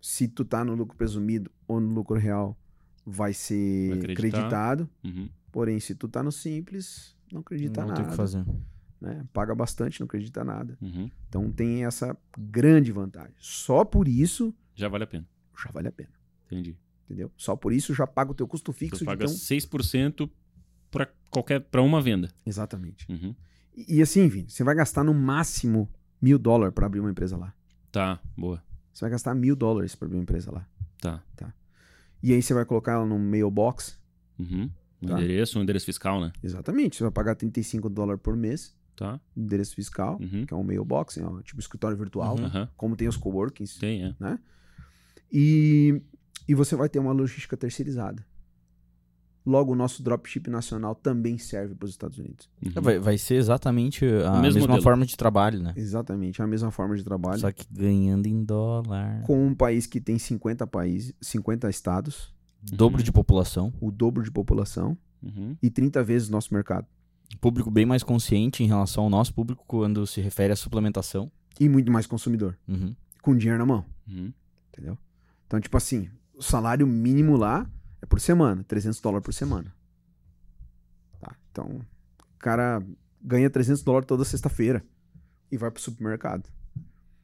[0.00, 2.58] se tu tá no lucro presumido ou no lucro real,
[3.06, 4.88] vai ser Vai acreditado.
[5.04, 5.28] Uhum.
[5.52, 8.16] Porém, se tu tá no simples, não acredita não tem o que nada.
[8.16, 8.44] fazer.
[9.00, 9.24] Né?
[9.32, 10.76] Paga bastante, não acredita nada.
[10.80, 11.10] Uhum.
[11.28, 13.34] Então tem essa grande vantagem.
[13.38, 15.26] Só por isso Já vale a pena.
[15.62, 16.10] já vale a pena.
[16.46, 16.76] Entendi.
[17.04, 17.30] Entendeu?
[17.36, 19.28] Só por isso já paga o teu custo fixo Tu de paga um...
[19.28, 20.30] 6%
[20.90, 22.28] pra qualquer para uma venda.
[22.46, 23.06] Exatamente.
[23.10, 23.34] Uhum.
[23.76, 25.88] E, e assim, Vini, você vai gastar no máximo
[26.20, 27.54] mil dólares para abrir uma empresa lá.
[27.90, 28.62] Tá, boa.
[28.92, 30.66] Você vai gastar mil dólares para abrir uma empresa lá.
[31.00, 31.22] Tá.
[32.22, 33.98] E aí você vai colocar ela num mailbox.
[34.38, 34.70] Uhum.
[35.02, 35.14] Um Tá.
[35.14, 36.32] endereço, um endereço fiscal, né?
[36.42, 36.96] Exatamente.
[36.96, 38.74] Você vai pagar 35 dólares por mês.
[38.94, 39.18] Tá.
[39.36, 40.44] endereço fiscal, Uhum.
[40.46, 42.44] que é um mailbox, é um tipo escritório virtual, Uhum.
[42.44, 42.68] Aham.
[42.76, 44.14] como tem os coworkings, Tem, é.
[44.20, 44.38] né?
[45.32, 46.00] E,
[46.46, 48.24] e você vai ter uma logística terceirizada.
[49.44, 52.48] Logo, o nosso dropship nacional também serve para os Estados Unidos.
[52.64, 52.80] Uhum.
[52.80, 54.82] Vai, vai ser exatamente a mesmo mesma modelo.
[54.82, 55.72] forma de trabalho, né?
[55.76, 57.40] Exatamente, é a mesma forma de trabalho.
[57.40, 59.22] Só que ganhando em dólar.
[59.22, 63.72] Com um país que tem 50 países, 50 estados, Dobro de população.
[63.80, 65.56] o dobro de população Uhum.
[65.60, 66.86] e 30 vezes o nosso mercado.
[67.40, 71.30] Público bem mais consciente em relação ao nosso público quando se refere à suplementação.
[71.58, 72.94] E muito mais consumidor, Uhum.
[73.22, 74.32] com dinheiro na mão, Uhum.
[74.72, 74.96] entendeu?
[75.46, 77.68] Então, tipo assim, o salário mínimo lá
[78.02, 79.72] é por semana, 300 dólares por semana.
[81.20, 81.36] Tá?
[81.50, 81.80] Então,
[82.34, 82.84] o cara
[83.22, 84.84] ganha 300 dólares toda sexta-feira
[85.50, 86.50] e vai pro supermercado.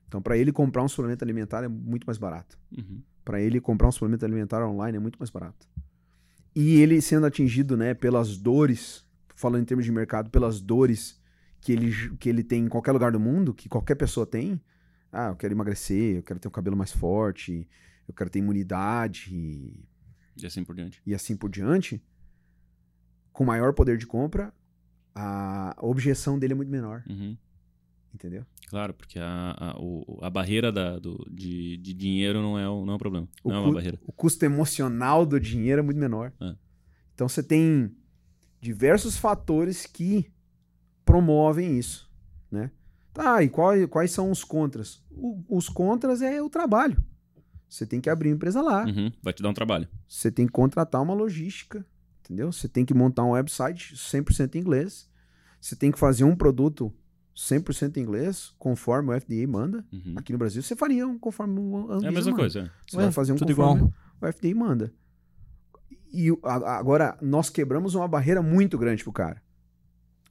[0.07, 2.57] Então, para ele comprar um suplemento alimentar é muito mais barato.
[2.75, 3.03] Uhum.
[3.25, 5.69] Para ele comprar um suplemento alimentar online é muito mais barato.
[6.55, 11.21] E ele sendo atingido, né, pelas dores, falando em termos de mercado, pelas dores
[11.61, 14.61] que ele, que ele tem em qualquer lugar do mundo, que qualquer pessoa tem.
[15.13, 17.69] Ah, eu quero emagrecer, eu quero ter um cabelo mais forte,
[18.07, 19.75] eu quero ter imunidade
[20.43, 21.01] e, assim por diante.
[21.07, 22.03] e assim por diante.
[23.33, 24.53] Com maior poder de compra,
[25.15, 27.37] a objeção dele é muito menor, Uhum.
[28.15, 28.45] entendeu?
[28.69, 32.85] Claro, porque a, a, o- a barreira da, do, de, de dinheiro não é, o-
[32.85, 33.29] não é um problema.
[33.43, 33.99] O não é cu- uma barreira.
[34.07, 36.33] o custo emocional do dinheiro é muito menor.
[36.41, 36.55] É.
[37.15, 37.95] Então você tem
[38.61, 40.31] diversos fatores que
[41.05, 42.11] promovem isso,
[42.51, 42.71] né?
[43.13, 45.03] Tá, e qual- quais são os contras?
[45.11, 47.03] O- os contras é o trabalho.
[47.69, 49.13] Você tem que abrir uma empresa lá, Uhum.
[49.23, 49.87] Vai te dar um trabalho.
[50.09, 51.85] você tem que contratar uma logística,
[52.25, 52.51] entendeu?
[52.51, 55.09] Você tem que montar um website 100% em inglês,
[55.61, 56.93] você tem que fazer um produto
[57.37, 59.85] 100% em inglês, conforme o FDA manda.
[59.93, 60.15] Uhum.
[60.17, 62.43] Aqui no Brasil você faria um conforme o Anvisa É a mesma manda.
[62.43, 62.61] coisa.
[62.61, 62.71] é.
[62.91, 63.93] Você vai fazer um tudo conforme igual.
[64.23, 64.93] o FDA manda.
[66.13, 69.43] E agora, nós quebramos uma barreira muito grande pro cara.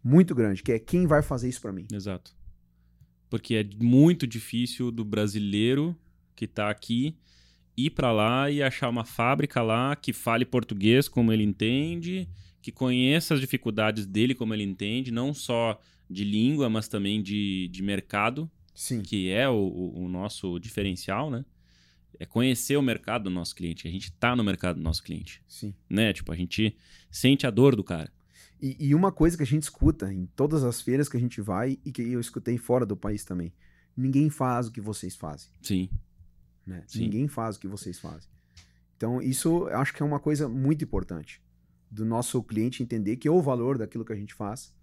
[0.04, 1.86] Muito grande, que é quem vai fazer isso pra mim.
[1.94, 2.36] Exato.
[3.30, 5.96] Porque é muito difícil do brasileiro
[6.38, 7.18] que tá aqui
[7.76, 12.28] ir pra lá e achar uma fábrica lá que fale português como ele entende,
[12.62, 17.68] que conheça as dificuldades dele como ele entende, não só de língua, mas também de,
[17.70, 19.02] de mercado, Sim.
[19.02, 21.44] que é o, o- o nosso diferencial, né?
[22.20, 23.88] É conhecer o mercado do nosso cliente.
[23.88, 25.74] A gente tá no mercado do nosso cliente, Sim.
[25.90, 26.14] né?
[26.14, 26.76] Tipo, a gente
[27.12, 28.12] sente a dor do cara.
[28.60, 31.40] E, e uma coisa que a gente escuta em todas as feiras que a gente
[31.42, 33.54] vai e que eu escutei fora do país também.
[33.96, 35.52] Ninguém faz o que vocês fazem.
[35.62, 35.90] Sim.
[36.68, 36.84] Né?
[36.88, 37.02] Sim.
[37.02, 38.30] Ninguém faz o que vocês fazem.
[38.96, 41.42] Então, isso eu acho que é uma coisa muito importante
[41.90, 44.76] do nosso cliente entender que o valor daquilo que a gente faz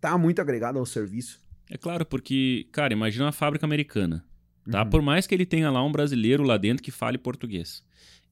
[0.00, 1.40] tá muito agregado ao serviço.
[1.70, 4.24] É claro, porque, cara, imagina uma fábrica americana.
[4.70, 4.82] Tá?
[4.82, 4.90] Uhum.
[4.90, 7.84] Por mais que ele tenha lá um brasileiro lá dentro que fale português.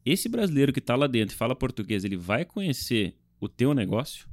[0.05, 4.29] Esse brasileiro que tá lá dentro e fala português, ele vai conhecer o teu negócio?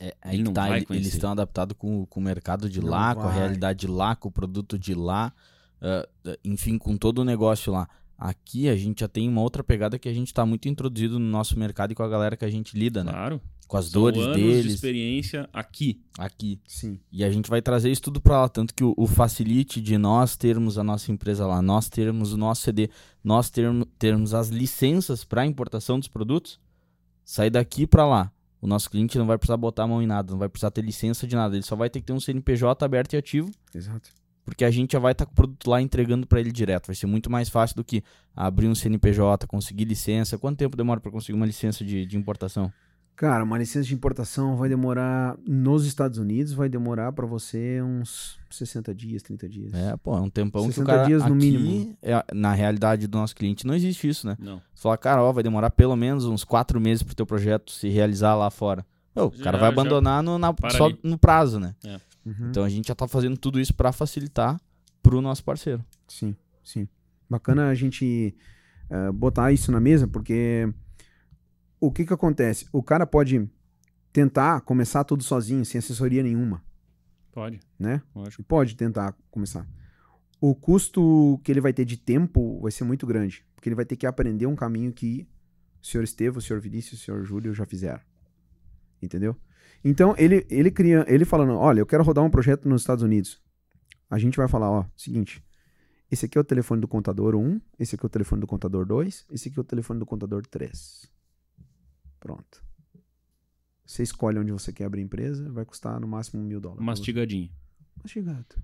[0.00, 3.14] É, aí Ele tá, vai eles estão adaptados com, com o mercado de Não lá,
[3.14, 3.38] com a vai.
[3.38, 5.32] realidade de lá, com o produto de lá.
[5.80, 6.08] Ah,
[6.44, 7.88] enfim, com todo o negócio lá.
[8.16, 11.26] Aqui a gente já tem uma outra pegada que a gente tá muito introduzido no
[11.26, 13.12] nosso mercado e com a galera que a gente lida, né?
[13.12, 13.40] Claro.
[13.68, 16.00] Com as São dores anos de deles experiência aqui.
[16.18, 16.58] aqui.
[16.66, 16.98] Sim.
[17.12, 18.48] E a gente vai trazer isso tudo pra lá.
[18.48, 22.36] Tanto que o, o facilite de nós termos a nossa empresa lá, nós termos o
[22.36, 22.90] nosso CD,
[23.22, 26.58] nós termos, termos as licenças para importação dos produtos,
[27.24, 28.32] sair daqui pra lá.
[28.60, 30.82] O nosso cliente não vai precisar botar a mão em nada, não vai precisar ter
[30.82, 31.54] licença de nada.
[31.54, 34.10] Ele só vai ter que ter um CNPJ aberto e ativo, Exato.
[34.48, 36.86] Porque a gente já vai estar com o produto lá entregando pra ele direto.
[36.86, 38.02] Vai ser muito mais fácil do que
[38.34, 40.36] abrir um CNPJ, conseguir licença.
[40.38, 42.72] Quanto tempo demora pra conseguir uma licença de, de importação?
[43.16, 48.38] Cara, uma licença de importação vai demorar nos Estados Unidos, vai demorar pra você uns
[48.48, 49.74] 60 dias, 30 dias.
[49.74, 51.96] É, pô, é um tempão que o 60 cara dias no aqui, mínimo.
[52.00, 54.36] é, na realidade do nosso cliente, não existe isso, né?
[54.38, 54.62] Não.
[54.72, 57.88] Você fala, cara, ó, vai demorar pelo menos uns quatro meses pro teu projeto se
[57.88, 58.86] realizar lá fora.
[59.16, 60.98] Ô, o cara vai abandonar no, na- para só ali.
[61.02, 61.74] no prazo, né?
[62.24, 62.50] Uhum.
[62.50, 64.60] Então a gente já tá fazendo tudo isso pra facilitar
[65.02, 65.84] pro nosso parceiro.
[66.06, 66.88] Sim, sim.
[67.28, 68.36] Bacana a gente
[68.90, 70.72] eh, botar isso na mesa, porque
[71.80, 72.66] o que que acontece?
[72.72, 73.48] O cara pode
[74.12, 76.64] tentar começar tudo sozinho, sem assessoria nenhuma,
[77.32, 77.60] Pode.
[77.78, 78.02] né?
[78.14, 78.42] Lógico.
[78.42, 79.66] Pode tentar começar.
[80.40, 83.84] O custo que ele vai ter de tempo vai ser muito grande, porque ele vai
[83.84, 85.28] ter que aprender um caminho que
[85.82, 88.00] o senhor Estevam, o senhor Vinícius, o senhor Júlio já fizeram.
[89.00, 89.36] Entendeu?
[89.84, 93.40] Então, ele, ele cria, ele falando, olha, eu quero rodar um projeto nos Estados Unidos.
[94.10, 95.42] A gente vai falar, ó, seguinte,
[96.10, 98.86] esse aqui é o telefone do contador 1, esse aqui é o telefone do contador
[98.86, 101.10] 2, esse aqui é o telefone do contador 3.
[102.18, 102.62] Pronto.
[103.84, 106.84] Você escolhe onde você quer abrir a empresa, vai custar no máximo mil dólares.
[106.84, 107.50] Mastigadinho.
[108.02, 108.56] Mastigado.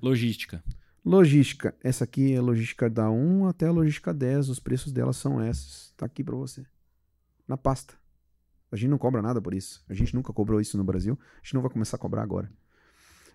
[0.00, 0.62] Logística.
[1.04, 1.74] Logística.
[1.82, 4.48] Essa aqui é a logística da 1 até a logística 10.
[4.48, 5.92] Os preços delas são esses.
[5.96, 6.64] Tá aqui pra você.
[7.46, 7.94] Na pasta.
[8.72, 9.84] A gente não cobra nada por isso.
[9.88, 11.18] A gente nunca cobrou isso no Brasil.
[11.34, 12.50] A gente não vai começar a cobrar agora.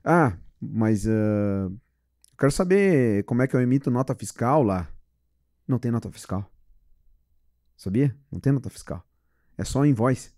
[0.04, 1.76] Ah, mas eu
[2.38, 4.90] quero saber como é que eu emito nota fiscal lá.
[5.68, 6.50] Não tem nota fiscal.
[7.76, 8.16] Sabia?
[8.32, 9.06] Não tem nota fiscal.
[9.58, 10.32] É só invoice.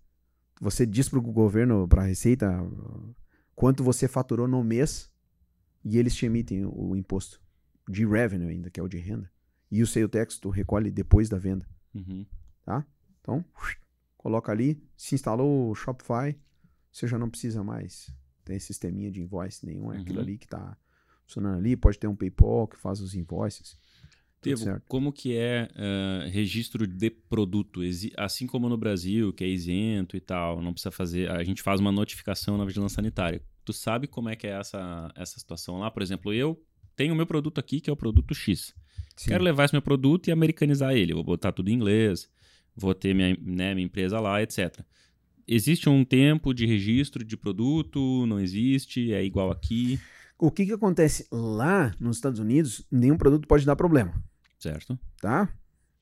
[0.60, 3.14] Você diz pro governo, pra Receita, ah,
[3.56, 5.12] quanto você faturou no mês
[5.84, 7.40] e eles te emitem o imposto
[7.88, 9.30] de revenue ainda, que é o de renda.
[9.70, 12.26] E o sale tax tu recolhe depois da venda, Uhum.
[12.66, 12.86] tá?
[13.22, 13.44] Então,
[14.28, 16.36] coloca ali, se instalou o Shopify,
[16.92, 18.14] você já não precisa mais
[18.44, 20.24] ter sisteminha de invoice nenhum, é aquilo Uhum.
[20.24, 20.76] ali que tá
[21.26, 23.80] funcionando ali, pode ter um PayPal que faz os invoices.
[24.42, 27.80] Tevo, como que é eh, registro de produto?
[28.18, 31.32] Assim como no Brasil, que é isento e tal, não precisa fazer.
[31.32, 33.42] A gente faz uma notificação na vigilância sanitária.
[33.64, 35.90] Tu sabe como é que é essa, essa situação lá?
[35.90, 36.62] Por exemplo, eu
[36.98, 38.76] tenho o meu produto aqui, que é o produto X.
[39.16, 39.30] Sim.
[39.30, 41.14] Quero levar esse meu produto e americanizar ele.
[41.14, 42.30] Vou botar tudo em inglês,
[42.78, 44.80] vou ter minha, né, minha empresa lá, etc.
[45.48, 48.26] Existe um tempo de registro de produto?
[48.28, 49.12] Não existe?
[49.14, 50.00] É igual aqui?
[50.38, 54.14] O que que acontece lá nos Estados Unidos, nenhum produto pode dar problema.
[54.60, 54.98] Certo?
[55.22, 55.50] tá?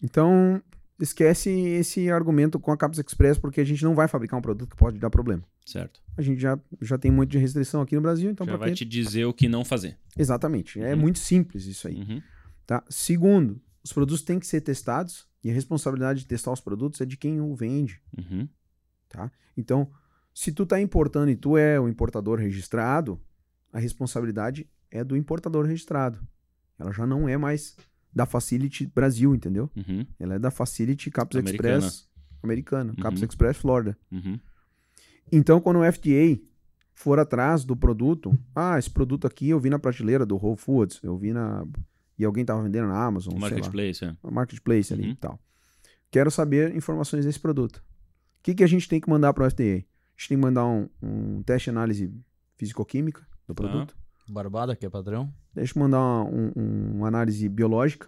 [0.04, 0.62] Então,
[1.00, 4.70] esquece esse argumento com a Caps Express, porque a gente não vai fabricar um produto
[4.70, 5.44] que pode dar problema.
[5.66, 6.02] Certo.
[6.18, 8.76] A gente já, já tem muito de restrição aqui no Brasil, então Já vai quê?
[8.76, 9.98] te dizer o que não fazer.
[10.18, 10.80] Exatamente.
[10.80, 11.02] É Uhum.
[11.02, 12.22] muito simples isso aí, Uhum.
[12.66, 12.84] tá?
[12.90, 17.06] Segundo, os produtos têm que ser testados e a responsabilidade de testar os produtos é
[17.06, 18.02] de quem o vende.
[18.18, 18.50] Uhum.
[19.56, 19.90] Então,
[20.34, 23.22] se tu tá importando e tu é o importador registrado,
[23.72, 26.20] a responsabilidade é do importador registrado.
[26.80, 27.78] Ela já não é mais
[28.12, 29.70] da Facility Brasil, entendeu?
[29.76, 30.04] Uhum.
[30.20, 31.78] Ela é da Facility Caps Americana.
[31.78, 32.10] Express
[32.42, 33.28] americana, Caps Uhum.
[33.28, 33.98] Express Florida.
[34.12, 34.40] Uhum.
[35.32, 36.40] Então, quando o FDA
[36.92, 41.00] for atrás do produto, ah, esse produto aqui eu vi na prateleira do Whole Foods,
[41.04, 41.68] eu vi na
[42.18, 44.16] e alguém tava vendendo na Amazon, sei lá, Marketplace, é.
[44.24, 45.10] no marketplace ali Uhum.
[45.12, 45.40] e tal.
[46.12, 47.78] Quero saber informações desse produto.
[47.78, 47.82] O
[48.44, 49.64] que, que a gente tem que mandar para o FDA?
[49.64, 52.14] A gente tem que mandar um, um teste de análise
[52.58, 53.64] físico-química do Tá.
[53.64, 53.96] produto.
[54.30, 55.32] Barbada, que é padrão.
[55.54, 58.08] Deixa eu mandar um, um- uma análise biológica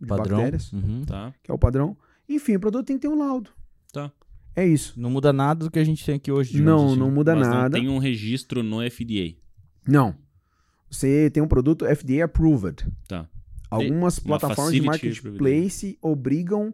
[0.00, 0.36] de Padrão.
[0.38, 1.04] bactérias, Uhum.
[1.04, 1.32] Tá.
[1.42, 1.96] que é o padrão.
[2.28, 3.50] Enfim, o produto tem que ter um laudo.
[3.92, 4.12] Tá.
[4.54, 4.98] É isso.
[5.00, 6.60] Não muda nada do que a gente tem aqui hoje.
[6.60, 6.96] Não, assim.
[6.98, 7.62] não muda Mas nada.
[7.62, 9.36] não tem um registro no FDA.
[9.86, 10.14] Não.
[10.90, 12.86] Você tem um produto FDA approved.
[13.08, 13.28] Tá.
[13.70, 16.72] Algumas Uma plataformas de marketplace obrigam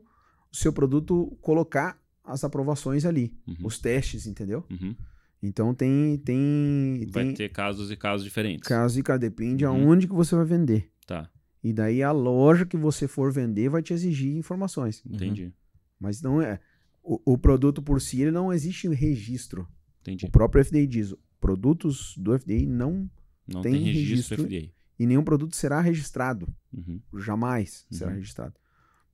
[0.53, 3.57] o seu produto colocar as aprovações ali, Uhum.
[3.65, 4.65] os testes, entendeu?
[4.71, 4.95] Uhum.
[5.43, 8.69] Então tem tem Vai tem ter casos e casos diferentes.
[8.69, 9.73] caso e caso depende Uhum.
[9.89, 10.91] aonde que você vai vender.
[11.07, 11.29] Tá,
[11.65, 15.03] E daí a loja que você for vender vai te exigir informações.
[15.05, 15.53] entendi.
[15.99, 16.61] Mas não é
[17.03, 19.67] o, o produto por si ele não existe registro.
[20.03, 20.27] Entendi.
[20.27, 23.11] O próprio FDA diz, produtos do FDA não
[23.47, 24.45] Não tem tem, registro, registro.
[24.45, 24.82] FDA.
[24.99, 26.47] E nenhum produto será registrado.
[26.73, 27.01] Uhum.
[27.19, 28.17] jamais será Uhum.
[28.17, 28.55] registrado.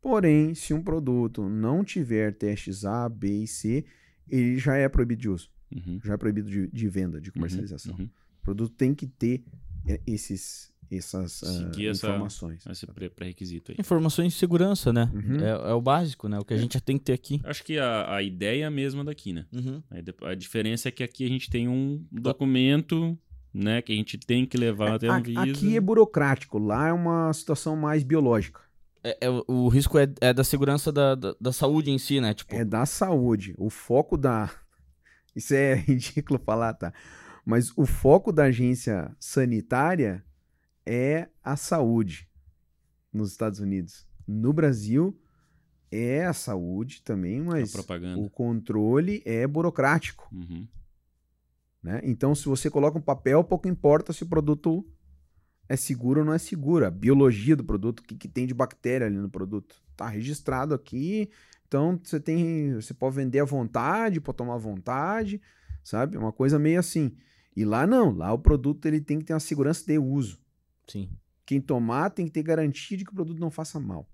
[0.01, 3.85] Porém, se um produto não tiver testes A, B e C,
[4.29, 5.99] ele já é proibido de uso, Uhum.
[6.05, 7.97] já é proibido de, de venda, de comercialização.
[7.99, 8.05] Uhum.
[8.41, 9.43] O produto tem que ter
[9.87, 12.65] é, esses, essas Seguir essa- informações.
[12.67, 13.77] Esse pré- pré-requisito aí.
[13.81, 15.11] Informações de segurança, né?
[15.15, 15.37] Uhum.
[15.41, 16.39] É, é o básico, né?
[16.39, 17.41] O que a gente já tem que ter aqui.
[17.45, 19.47] Acho que a, a ideia é a mesma daqui, né?
[19.53, 19.83] Uhum.
[20.03, 23.19] De- A diferença é que aqui a gente tem um documento,
[23.59, 25.43] né, que a gente tem que levar até a Anvisa.
[25.43, 28.61] Aqui é burocrático, lá é uma situação mais biológica.
[29.03, 32.35] É, é o- risco é, é da segurança da, da, da saúde em si, né?
[32.35, 33.55] Tipo, É da saúde.
[33.59, 34.51] O foco da.
[35.35, 36.93] Isso é ridículo falar, tá?
[37.45, 40.25] Mas o foco da agência sanitária
[40.85, 42.29] é a saúde
[43.13, 44.07] nos Estados Unidos.
[44.27, 45.19] No Brasil
[45.91, 48.21] é a saúde também, a mas propaganda.
[48.21, 50.29] o controle é burocrático.
[50.31, 50.67] Uhum.
[51.83, 52.01] Né?
[52.03, 54.85] Então, se você coloca um papel, pouco importa se o produto
[55.69, 56.87] é seguro ou não é seguro.
[56.87, 59.77] A biologia do produto, o que, que tem de bactéria ali no produto.
[59.97, 61.31] Tá registrado aqui.
[61.67, 62.75] Então, você tem.
[62.75, 65.41] Você pode vender à vontade, pode tomar à vontade,
[65.85, 66.17] sabe?
[66.17, 67.15] É uma coisa meio assim.
[67.55, 68.11] E lá não.
[68.13, 70.39] Lá o produto ele tem que ter uma segurança de uso.
[70.87, 71.11] sim.
[71.45, 74.07] Quem tomar tem que ter garantia de que o produto não faça mal.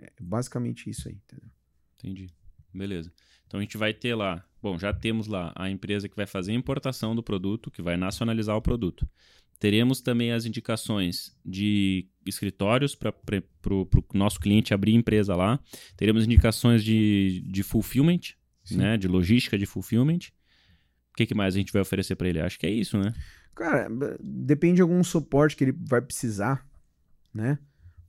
[0.00, 1.50] É basicamente isso aí, entendeu?
[1.98, 2.30] Entendi.
[2.72, 3.12] Beleza.
[3.46, 6.52] Então a gente vai ter lá, bom, já temos lá a empresa que vai fazer
[6.52, 9.06] a importação do produto, que vai nacionalizar o produto.
[9.58, 13.14] Teremos também as indicações de escritórios para
[13.70, 15.58] o nosso cliente abrir empresa lá.
[15.96, 18.76] Teremos indicações de, de fulfillment, Sim.
[18.76, 18.96] né?
[18.96, 20.18] De logística de fulfillment.
[21.12, 22.40] O que, que mais a gente vai oferecer para ele?
[22.40, 23.14] Acho que é isso, né?
[23.54, 23.88] Cara,
[24.20, 26.66] depende de algum suporte que ele vai precisar,
[27.32, 27.58] né?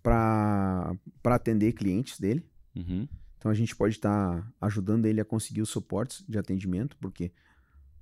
[0.02, 2.44] Para atender clientes dele.
[2.76, 3.08] Uhum.
[3.46, 7.32] Então a gente pode estar ajudando ele a conseguir os suportes de atendimento, porque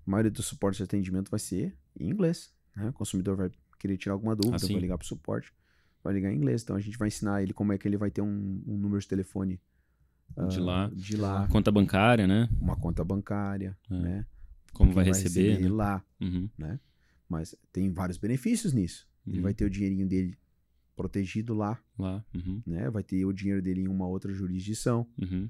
[0.08, 2.50] a maioria dos suportes de atendimento vai ser em inglês.
[2.74, 2.88] Né?
[2.88, 4.72] O consumidor vai querer tirar alguma dúvida, Ah, sim.
[4.72, 5.52] vai ligar para o suporte,
[6.02, 6.64] vai ligar em inglês.
[6.64, 9.02] Então a gente vai ensinar ele como é que ele vai ter um, um número
[9.02, 9.60] de telefone
[10.50, 10.92] De ah, lá.
[10.94, 12.48] de lá, Conta bancária, né?
[12.62, 13.94] uma conta bancária, É.
[14.00, 14.26] né?
[14.72, 15.68] Como Quem vai receber, né?
[15.68, 16.02] lá.
[16.22, 16.50] Uhum.
[17.28, 19.06] Mas tem vários benefícios nisso.
[19.28, 19.44] Ele Uhum.
[19.44, 20.38] vai ter o dinheirinho dele
[20.96, 22.24] protegido lá, Lá.
[22.36, 22.62] Uhum.
[22.66, 22.90] né?
[22.90, 25.08] Vai ter o dinheiro dele em uma outra jurisdição.
[25.22, 25.50] Uhum.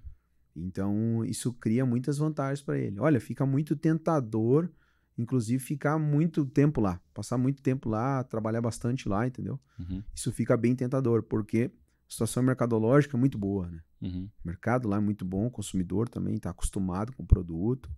[0.55, 2.99] Então, isso cria muitas vantagens para ele.
[2.99, 4.69] Olha, fica muito tentador,
[5.17, 7.01] inclusive, ficar muito tempo lá.
[7.13, 9.59] Passar muito tempo lá, trabalhar bastante lá, entendeu?
[9.79, 10.03] Uhum.
[10.13, 11.71] Isso fica bem tentador, porque
[12.07, 13.81] a situação mercadológica é muito boa, né?
[14.01, 14.29] Uhum.
[14.43, 17.89] O mercado lá é muito bom, o consumidor também está acostumado com o produto.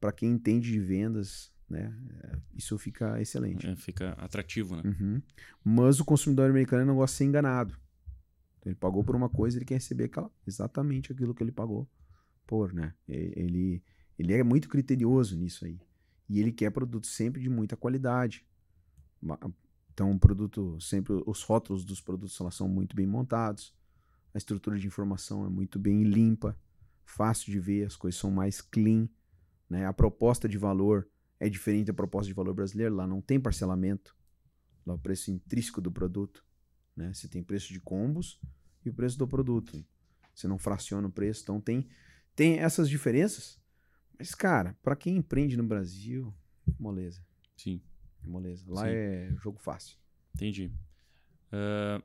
[0.00, 1.94] Para quem entende de vendas, né?
[2.22, 3.66] é, Isso fica excelente.
[3.66, 4.82] É, fica atrativo, né?
[4.84, 5.22] Uhum.
[5.62, 7.72] Mas o consumidor americano não gosta de ser enganado.
[8.58, 11.88] Então, ele pagou por uma coisa, ele quer receber aquela- exatamente aquilo que ele pagou
[12.46, 12.94] por, né?
[13.08, 13.82] Ele,
[14.18, 15.78] ele é muito criterioso nisso aí.
[16.28, 18.46] E ele quer produto sempre de muita qualidade.
[19.92, 23.74] Então, o produto, sempre os rótulos dos produtos elas são muito bem montados.
[24.34, 26.58] A estrutura de informação é muito bem limpa,
[27.04, 29.08] fácil de ver, as coisas são mais clean,
[29.70, 29.86] né?
[29.86, 31.06] A proposta de valor
[31.38, 34.16] é diferente da proposta de valor brasileira, lá não tem parcelamento.
[34.86, 36.44] Lá o preço intrínseco do produto,
[36.94, 37.12] né?
[37.12, 38.40] Você tem preço de combos
[38.84, 39.84] e o preço do produto.
[40.34, 41.88] Você não fraciona o preço, então tem
[42.36, 43.58] tem essas diferenças.
[44.18, 46.34] Mas cara, para quem empreende no Brasil,
[46.78, 47.24] moleza,
[47.56, 47.80] Sim.
[48.22, 48.64] moleza.
[48.68, 48.88] Lá Sim.
[48.90, 49.96] é jogo fácil.
[50.34, 50.70] Entendi.
[51.50, 52.02] Ah,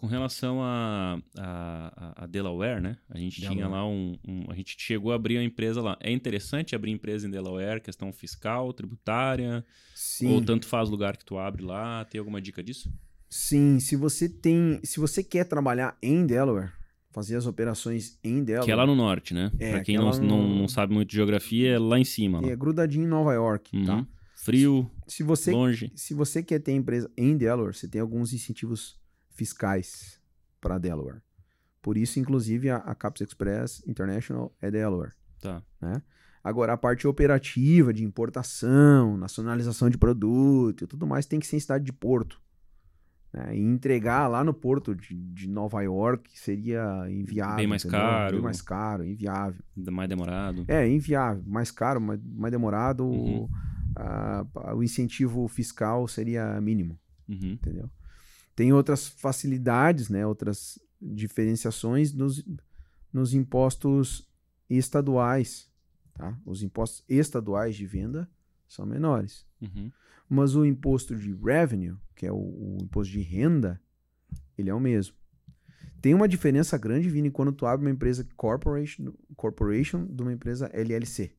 [0.00, 2.96] com relação a, a, a Delaware, né?
[3.08, 3.72] A gente tinha Delaware.
[3.72, 5.96] lá um, um- A gente chegou a abrir uma empresa lá.
[6.00, 9.64] É interessante abrir empresa em Delaware, questão fiscal, tributária?
[9.94, 10.32] Sim.
[10.32, 12.04] Ou tanto faz o lugar que tu abre lá?
[12.06, 12.92] Tem alguma dica disso?
[13.28, 16.70] Sim, se você tem, se você quer trabalhar em Delaware,
[17.12, 19.50] fazer as operações em Delaware, Que é lá no norte, né?
[19.58, 21.98] É, pra quem que é não, no- não, não sabe muito de geografia, é lá
[21.98, 22.40] em cima.
[22.40, 22.48] Lá.
[22.48, 23.84] é grudadinho em Nova York, Uhum.
[23.84, 24.06] tá?
[24.36, 25.92] Frio, Se você longe.
[25.94, 28.98] se você quer ter empresa em Delaware, você tem alguns incentivos
[29.44, 30.20] fiscais
[30.60, 31.22] para Delaware.
[31.80, 35.12] Por isso, inclusive, a, a Caps Express International é Delaware.
[35.40, 35.62] Tá.
[36.44, 41.56] Agora, a parte operativa de importação, nacionalização de produto e tudo mais tem que ser
[41.56, 42.38] em cidade de porto.
[43.32, 43.56] né?
[43.56, 47.56] E entregar lá no porto de, de Nova York seria inviável.
[47.56, 48.00] Bem mais entendeu?
[48.06, 48.32] caro.
[48.32, 49.62] Bem mais caro, inviável.
[49.90, 50.64] Mais demorado.
[50.68, 51.42] É, inviável.
[51.46, 53.04] Mais caro, mais, mais demorado.
[53.06, 53.48] Uhum.
[53.96, 54.44] a-
[54.76, 56.98] o incentivo fiscal seria mínimo
[57.28, 57.52] Uhum.
[57.52, 57.88] entendeu?
[58.60, 60.26] Tem outras facilidades, né?
[60.26, 62.44] Outras diferenciações nos,
[63.10, 64.28] nos impostos
[64.68, 65.66] estaduais,
[66.12, 66.38] tá?
[66.44, 68.30] Os impostos estaduais de venda
[68.68, 69.90] são menores, Uhum.
[70.28, 73.80] mas o imposto de revenue, que é o, o imposto de renda,
[74.58, 75.16] ele é o mesmo.
[76.02, 80.70] Tem uma diferença grande, Vini, quando tu abre uma empresa corporation, corporation de uma empresa
[80.74, 81.34] LLC.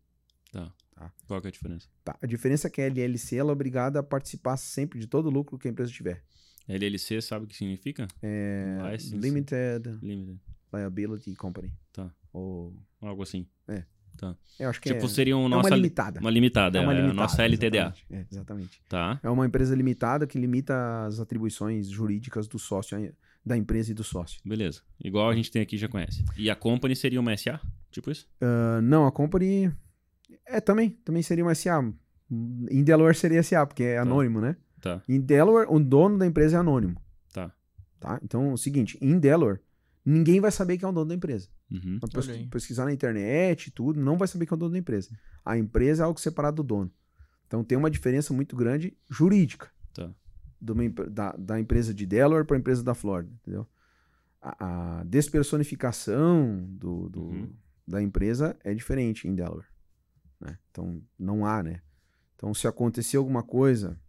[0.52, 0.74] Tá.
[0.96, 1.14] Tá.
[1.28, 1.88] Qual é a diferença?
[2.04, 2.18] Tá?
[2.20, 5.32] A diferença é que a LLC ela é obrigada a participar sempre de todo o
[5.32, 6.24] lucro que a empresa tiver.
[6.68, 8.08] LLC sabe o que significa?
[8.22, 9.18] É, License.
[9.18, 10.40] Limited Limited.
[10.74, 11.74] Liability Company.
[11.92, 12.10] Tá.
[12.34, 13.46] Ou Algo assim.
[14.18, 14.36] Tá.
[14.60, 16.20] Eu acho que tipo, é, seria um é nossa uma li- limitada.
[16.20, 17.78] uma limitada, é, uma a limitada, nossa LTDA.
[17.78, 18.06] Exatamente.
[18.12, 18.82] É, exatamente.
[18.90, 23.12] Tá, É uma empresa limitada que limita as atribuições jurídicas do sócio,
[23.44, 24.40] da empresa e do sócio.
[24.46, 24.82] beleza.
[25.04, 26.24] Igual a gente tem aqui, já conhece.
[26.38, 27.60] E a company seria uma SA?
[27.90, 28.28] Tipo isso?
[28.42, 29.72] Ah, não, a company.
[30.46, 30.90] É, também.
[31.04, 31.82] Também seria uma SA.
[32.70, 34.56] Em Delaware seria SA, porque é anônimo, né?
[34.82, 37.00] Tá, Em Delaware, o dono da empresa é anônimo.
[37.32, 37.52] tá.
[38.00, 38.20] Tá?
[38.24, 39.60] Então, é o seguinte: em Delaware,
[40.04, 41.48] ninguém vai saber quem é o dono da empresa.
[41.72, 42.00] Uhum.
[42.12, 45.10] Pes- pesquisar na internet e tudo, não vai saber quem é o dono da empresa.
[45.46, 46.92] A empresa é algo separado do dono.
[47.48, 50.10] Então tem uma diferença muito grande jurídica Tá.
[50.62, 53.68] uma da, da empresa de Delaware para a empresa da Flórida, entendeu?
[54.42, 57.54] A, a despersonificação do, do- Uhum.
[57.88, 59.68] da empresa é diferente em Delaware.
[60.40, 60.58] né?
[60.72, 61.82] Então não há, né?
[62.36, 64.00] Então se acontecer alguma coisa,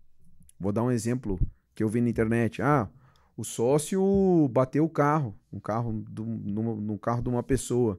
[0.62, 1.38] vou dar um exemplo
[1.74, 2.62] que eu vi na internet.
[2.62, 2.88] Ah,
[3.36, 7.98] o sócio bateu o carro, um carro do, no, no carro de uma pessoa.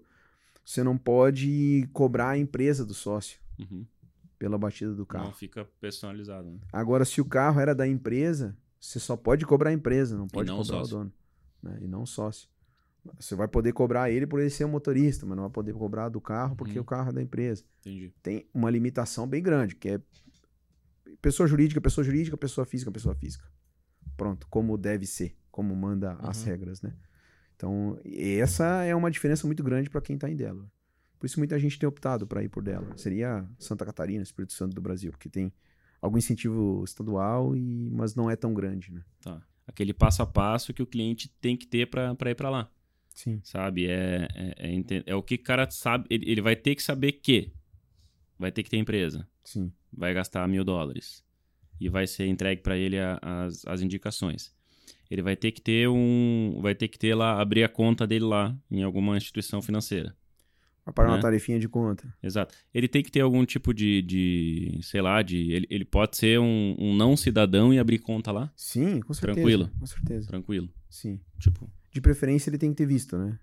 [0.65, 3.85] Você não pode cobrar a empresa do sócio Uhum.
[4.39, 5.31] pela batida do Não carro.
[5.33, 6.57] fica personalizado, né?
[6.71, 10.49] Agora, se o carro era da empresa, você só pode cobrar a empresa, não pode
[10.49, 10.95] não cobrar sócio.
[10.95, 11.13] o dono.
[11.61, 11.77] né?
[11.81, 12.47] E não o sócio.
[13.19, 16.07] Você vai poder cobrar ele por ele ser o motorista, mas não vai poder cobrar
[16.07, 16.83] do carro porque Uhum.
[16.83, 17.63] o carro é da empresa.
[17.81, 18.13] Entendi.
[18.23, 20.01] Tem uma limitação bem grande, que é
[21.23, 23.45] pessoa jurídica, pessoa jurídica, pessoa física, pessoa física.
[24.15, 26.45] Pronto, como deve ser, como manda as Uhum.
[26.45, 26.93] regras, né?
[27.55, 30.67] Então, essa é uma diferença muito grande para quem está em Delaware.
[31.17, 32.99] Por isso muita gente tem optado para ir por Delaware.
[32.99, 35.51] Seria Santa Catarina, Espírito Santo do Brasil, porque tem
[36.01, 39.01] algum incentivo estadual, e mas não é tão grande, né?
[39.21, 39.41] Tá.
[39.65, 42.69] Aquele passo a passo que o cliente tem que ter pra pra ir pra lá.
[43.15, 43.39] Sim.
[43.43, 43.85] Sabe?
[43.87, 46.05] É, é, é, é o que o cara sabe.
[46.09, 47.53] Ele, ele vai ter que saber que
[48.37, 49.25] vai ter que ter empresa.
[49.43, 49.71] Sim.
[49.91, 51.23] Vai gastar mil dólares.
[51.79, 54.53] E vai ser entregue pra ele a- as, as indicações.
[55.09, 56.59] Ele vai ter que ter um.
[56.61, 60.15] Vai ter que ter lá, abrir a conta dele lá em alguma instituição financeira.
[60.85, 61.15] Vai pagar Né?
[61.15, 62.11] uma tarifinha de conta.
[62.21, 62.55] Exato.
[62.73, 64.01] Ele tem que ter algum tipo de.
[64.01, 65.51] de sei lá, de.
[65.51, 68.51] Ele, ele pode ser um, um não cidadão e abrir conta lá?
[68.55, 69.35] Sim, com certeza.
[69.35, 69.69] Tranquilo.
[69.79, 70.27] Com certeza.
[70.27, 70.69] Tranquilo.
[70.89, 71.19] Sim.
[71.39, 71.69] Tipo.
[71.91, 73.37] De preferência ele tem que ter visto, né?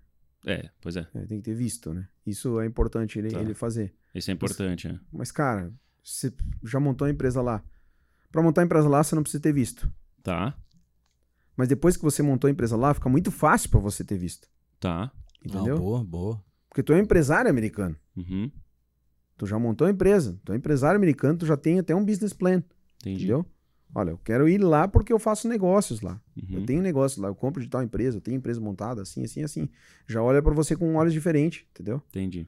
[0.45, 1.07] É, pois é.
[1.15, 2.07] É, tem que ter visto, né?
[2.25, 3.39] Isso é importante ele, Tá.
[3.39, 3.93] ele fazer.
[4.13, 4.99] Isso é importante, né?
[5.13, 5.71] Mas, cara,
[6.03, 6.33] você
[6.63, 7.63] já montou a empresa lá.
[8.31, 9.91] Pra montar a empresa lá, você não precisa ter visto.
[10.23, 10.55] Tá,
[11.57, 14.47] Mas depois que você montou a empresa lá, fica muito fácil pra você ter visto.
[14.79, 15.11] tá.
[15.43, 15.75] Entendeu?
[15.75, 16.43] Não, boa, boa.
[16.69, 17.95] Porque tu é um empresário americano.
[18.15, 18.51] Uhum.
[19.37, 20.39] Tu já montou a empresa.
[20.45, 22.63] Tu é empresário americano, tu já tem até um business plan.
[23.01, 23.23] Entendi.
[23.23, 23.43] Entendeu?
[23.93, 26.21] Olha, eu quero ir lá porque eu faço negócios lá.
[26.37, 26.59] Uhum.
[26.59, 29.41] Eu tenho negócio lá, eu compro de tal empresa, eu tenho empresa montada, assim, assim,
[29.43, 29.67] assim.
[30.07, 31.99] Já olha pra você com olhos diferentes, entendeu?
[32.09, 32.47] Entendi.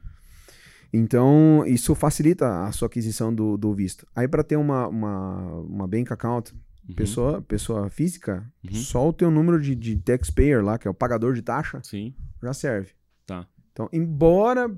[0.94, 4.06] Então, isso facilita a sua aquisição do, do visto.
[4.16, 6.54] Aí, para ter uma, uma, uma bank account,
[6.88, 6.96] Uhum.
[6.96, 8.76] pessoa, pessoa física, Uhum.
[8.76, 12.14] só o teu número de, de taxpayer lá, que é o pagador de taxa, Sim,
[12.42, 12.92] já serve.
[13.26, 13.48] tá.
[13.72, 14.70] Então, embora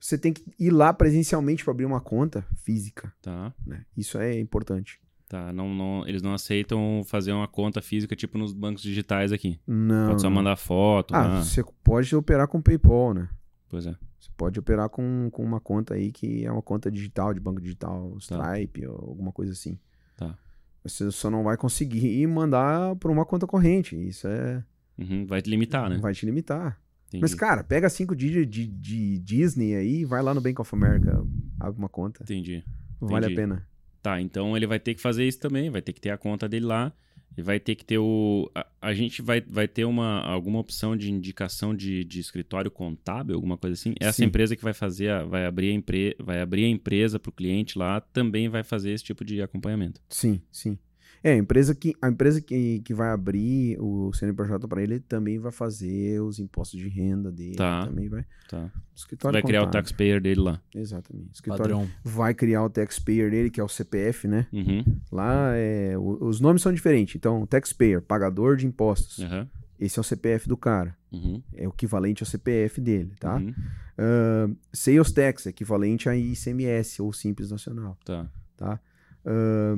[0.00, 3.52] você tenha que ir lá presencialmente para abrir uma conta física, Tá.
[3.66, 3.84] né?
[3.96, 4.98] Isso é importante.
[5.28, 5.52] Tá.
[5.52, 9.60] Não, não, eles não aceitam fazer uma conta física tipo nos bancos digitais aqui.
[9.66, 10.08] Não.
[10.08, 11.14] Pode só mandar foto.
[11.14, 11.44] Ah, lá.
[11.44, 13.28] você pode operar com PayPal, né?
[13.68, 13.94] Pois é.
[14.18, 17.60] Você pode operar com, com uma conta aí que é uma conta digital, de banco
[17.60, 18.36] digital, Tá.
[18.54, 19.78] Stripe ou alguma coisa assim.
[20.16, 20.36] Tá.
[20.82, 23.94] Você só não vai conseguir mandar por uma conta corrente.
[23.96, 24.64] Isso é.
[24.98, 25.26] Uhum.
[25.26, 25.98] Vai te limitar, né?
[25.98, 26.80] Vai te limitar.
[27.08, 27.22] Entendi.
[27.22, 31.24] Mas, cara, pega cinco dias de, de Disney aí, vai lá no Bank of America,
[31.58, 32.22] abre uma conta.
[32.22, 32.62] Entendi.
[33.00, 33.34] Vale a Entendi.
[33.34, 33.66] pena.
[34.02, 36.48] Tá, então ele vai ter que fazer isso também, vai ter que ter a conta
[36.48, 36.92] dele lá,
[37.36, 38.50] e vai ter que ter o.
[38.54, 43.34] A, a gente vai, vai ter uma, alguma opção de indicação de, de escritório contábil,
[43.34, 43.94] alguma coisa assim.
[44.00, 44.24] Essa Sim.
[44.24, 47.32] empresa que vai fazer, a- vai abrir a, empre, vai abrir a empresa para o
[47.32, 50.00] cliente lá, também vai fazer esse tipo de acompanhamento.
[50.08, 50.78] Sim, sim.
[51.22, 55.38] É, a empresa que, a empresa que, que vai abrir o CNPJ para ele também
[55.38, 57.56] vai fazer os impostos de renda dele.
[57.56, 57.86] Tá.
[57.86, 58.24] Também vai.
[58.48, 58.70] Tá.
[58.94, 59.82] Escritório vai criar o contábil.
[59.82, 60.60] taxpayer dele lá.
[60.74, 61.30] Exatamente.
[61.34, 61.90] Escritório Padrão.
[62.04, 64.46] vai criar o taxpayer dele, que é o CPF, né?
[64.52, 64.84] Uhum.
[65.10, 67.16] Lá é, o- os nomes são diferentes.
[67.16, 69.18] Então, taxpayer, pagador de impostos.
[69.20, 69.48] Aham.
[69.80, 70.96] Esse é o CPF do cara.
[71.12, 71.40] Uhum.
[71.54, 73.36] É o equivalente ao CPF dele, tá?
[73.36, 73.54] Uhum.
[73.96, 78.28] Ah, sales tax, equivalente a ICMS ou Simples Nacional, Tá.
[78.56, 78.80] tá?
[79.24, 79.76] Ah,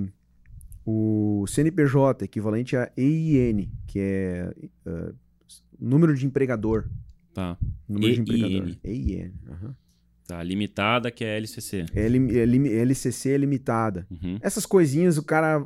[0.85, 4.53] o CNPJ, equivalente a EIN, que é
[4.87, 5.13] ah,
[5.79, 6.89] número de empregador.
[7.35, 7.57] Tá.
[7.89, 8.77] Número de empregador.
[8.85, 9.33] EIN.
[9.49, 9.75] aham.
[10.27, 10.43] Tá.
[10.45, 11.87] Limitada, que é LCC.
[11.95, 14.07] É lim- é lim- LCC limitada.
[14.11, 14.39] Uhum.
[14.41, 15.59] Essas coisinhas o cara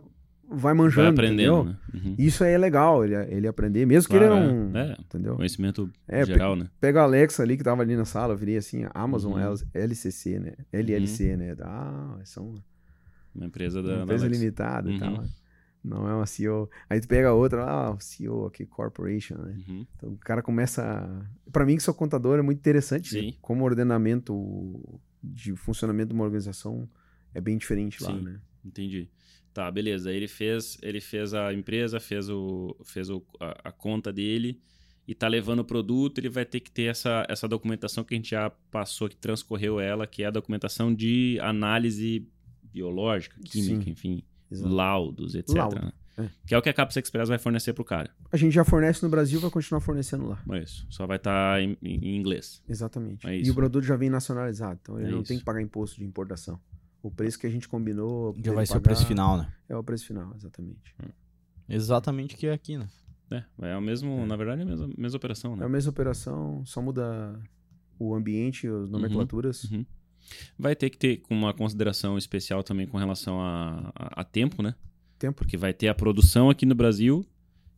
[0.46, 1.64] vai Vai manjando, aprendendo, entendeu?
[1.64, 1.76] né?
[2.10, 2.14] Uhum.
[2.18, 4.78] Isso aí é legal, ele, ele aprender, mesmo que Claro, ele não...
[4.78, 4.92] é.
[4.92, 4.96] É.
[5.00, 5.36] Entendeu?
[5.36, 6.68] Conhecimento É, geral, né?
[6.80, 9.54] Pega a Alexa ali que tava ali na sala, eu virei assim, Amazon Uhum.
[9.74, 10.52] LCC, né?
[10.72, 11.54] LLC, né?
[11.62, 12.54] Ah, são
[13.35, 13.89] Uma empresa da.
[13.89, 14.41] uma da empresa Alexa.
[14.43, 14.99] limitada e Uhum.
[14.99, 15.24] tal.
[15.82, 16.70] Não é uma CEO.
[16.89, 19.55] Aí tu pega outra, ah, CEO aqui, corporation, né?
[19.68, 19.87] Uhum.
[19.97, 20.82] Então o cara começa.
[20.82, 23.39] a- Pra mim, que sou contador, é muito interessante ver Sim.
[23.43, 26.89] como o ordenamento de funcionamento de uma organização
[27.35, 28.22] é bem diferente lá, Sim.
[28.22, 28.41] né?
[28.64, 29.11] Entendi.
[29.53, 30.11] Tá, beleza.
[30.11, 34.61] Ele fez, ele fez a empresa, fez, o, fez o, a, a conta dele
[35.07, 38.16] e tá levando o produto, ele vai ter que ter essa, essa documentação que a
[38.16, 42.26] gente já passou, que transcorreu ela, que é a documentação de análise
[42.74, 43.90] biológica, química, Sim.
[43.90, 44.74] enfim, Exato.
[44.74, 45.56] laudos, etc.
[45.56, 45.92] Laudo, né?
[46.18, 46.28] é.
[46.46, 48.10] Que é o que a Caps Express vai fornecer pro cara.
[48.30, 50.42] A gente já fornece no Brasil, vai continuar fornecendo lá.
[50.52, 50.86] É isso.
[50.90, 52.62] Só vai estar em, em inglês.
[52.68, 53.26] Exatamente.
[53.26, 55.28] É e o produto já vem nacionalizado, então ele É não isso.
[55.28, 56.60] tem que pagar imposto de importação.
[57.02, 58.34] O preço que a gente combinou.
[58.42, 59.52] Já vai ser o pagar preço final, né?
[59.68, 60.94] É o preço final, exatamente.
[61.68, 62.88] Exatamente o que é aqui, né?
[63.30, 65.64] É, é o mesmo, na verdade, é a mesma, mesma operação, É né?
[65.64, 67.38] a mesma operação, só muda
[67.98, 69.64] o ambiente, as nomenclaturas.
[69.64, 69.84] Uhum.
[70.58, 74.74] Vai ter que ter uma consideração especial também com relação a, a, a tempo, né?
[75.18, 75.38] Tempo.
[75.38, 77.24] Porque vai ter a produção aqui no Brasil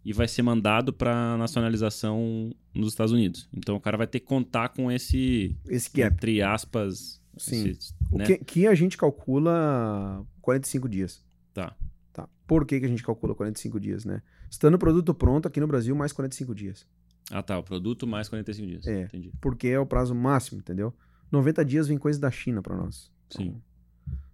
[0.04, 3.48] e vai ser mandado para nacionalização nos Estados Unidos.
[3.56, 6.14] Então o cara vai ter que contar com esse, Esse gap.
[6.14, 7.68] entre aspas, Sim.
[7.70, 8.24] esse, O né?
[8.24, 11.24] que, que a gente calcula 45 dias.
[11.52, 11.74] Tá.
[12.12, 12.28] Tá.
[12.46, 14.22] Por que, que a gente calcula 45 dias, né?
[14.50, 16.86] Estando o produto pronto aqui no Brasil, mais 45 dias.
[17.30, 17.58] Ah, tá.
[17.58, 18.86] O produto mais 45 dias.
[18.86, 19.02] É.
[19.02, 19.32] Entendi.
[19.40, 20.94] Porque é o prazo máximo, entendeu?
[21.30, 23.10] 90 dias vem coisa da China para nós.
[23.30, 23.60] Sim.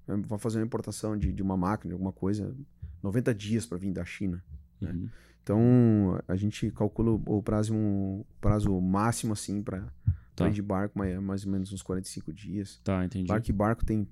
[0.04, 2.54] Então, Vai fazer uma importação de, de uma máquina, de alguma coisa,
[3.02, 4.42] 90 dias para vir da China.
[4.80, 4.90] né?
[4.90, 5.08] Uhum.
[5.42, 9.86] Então, a gente calcula o prazo, o prazo máximo, assim, para
[10.34, 10.48] Tá.
[10.48, 12.80] ir de barco, mas é mais ou menos uns 45 dias.
[12.84, 13.26] Tá, entendi.
[13.28, 14.06] Barco e barco tem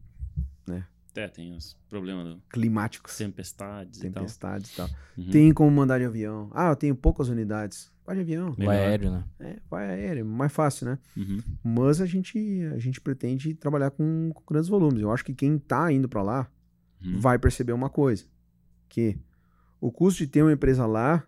[1.15, 4.89] É, tem os problemas climáticos, tempestades e tempestades e tal.
[4.89, 4.97] tal.
[5.19, 5.31] Uhum.
[5.31, 6.51] Tem como mandar de avião.
[6.55, 7.93] Ah, eu tenho poucas unidades.
[8.07, 8.55] Vai de avião.
[8.59, 8.67] Melhor.
[8.75, 9.25] Vai aéreo, né?
[9.39, 10.99] É, vai aéreo, mais fácil, né?
[11.17, 11.39] Uhum.
[11.63, 12.39] Mas a gente,
[12.75, 15.01] a gente pretende trabalhar com, com grandes volumes.
[15.03, 16.51] Eu acho que quem tá indo para lá
[17.03, 17.19] Uhum.
[17.19, 18.27] vai perceber uma coisa,
[18.87, 19.17] que
[19.81, 21.25] o custo de ter uma empresa lá